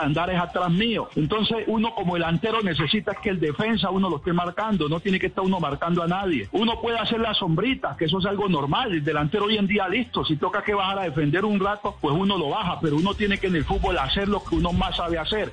andar 0.00 0.30
es 0.30 0.40
atrás 0.40 0.70
mío. 0.70 1.08
Entonces 1.14 1.58
uno 1.66 1.94
como 1.94 2.14
delantero 2.14 2.62
necesita 2.62 3.14
que 3.14 3.30
el 3.30 3.40
defensa 3.40 3.90
uno 3.90 4.10
lo 4.10 4.16
esté 4.16 4.32
marcando, 4.32 4.88
no 4.88 4.98
tiene 4.98 5.20
que 5.20 5.26
estar 5.26 5.44
uno 5.44 5.60
marcando 5.60 6.02
a 6.02 6.08
nadie. 6.08 6.48
Uno 6.52 6.80
puede 6.80 6.98
hacer 6.98 7.20
la 7.20 7.34
sombrita, 7.34 7.96
que 7.96 8.06
eso 8.06 8.18
es 8.18 8.26
algo 8.26 8.48
normal, 8.48 8.92
el 8.92 9.04
delantero 9.04 9.44
hoy 9.44 9.56
en 9.56 9.66
día 9.66 9.88
listo, 9.88 10.24
si 10.24 10.36
toca 10.36 10.62
que 10.62 10.74
bajar 10.74 10.98
a 10.98 11.02
defender 11.04 11.44
un 11.44 11.60
rato, 11.60 11.96
pues 12.00 12.14
uno 12.16 12.36
lo 12.36 12.48
baja, 12.48 12.80
pero 12.80 12.96
uno 12.96 13.14
tiene 13.14 13.38
que 13.38 13.46
en 13.46 13.56
el 13.56 13.64
fútbol 13.64 13.98
hacer 13.98 14.28
lo 14.28 14.42
que 14.42 14.56
uno 14.56 14.72
más 14.72 14.96
sabe 14.96 15.18
hacer. 15.18 15.52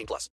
18 0.00 0.06
plus. 0.06 0.28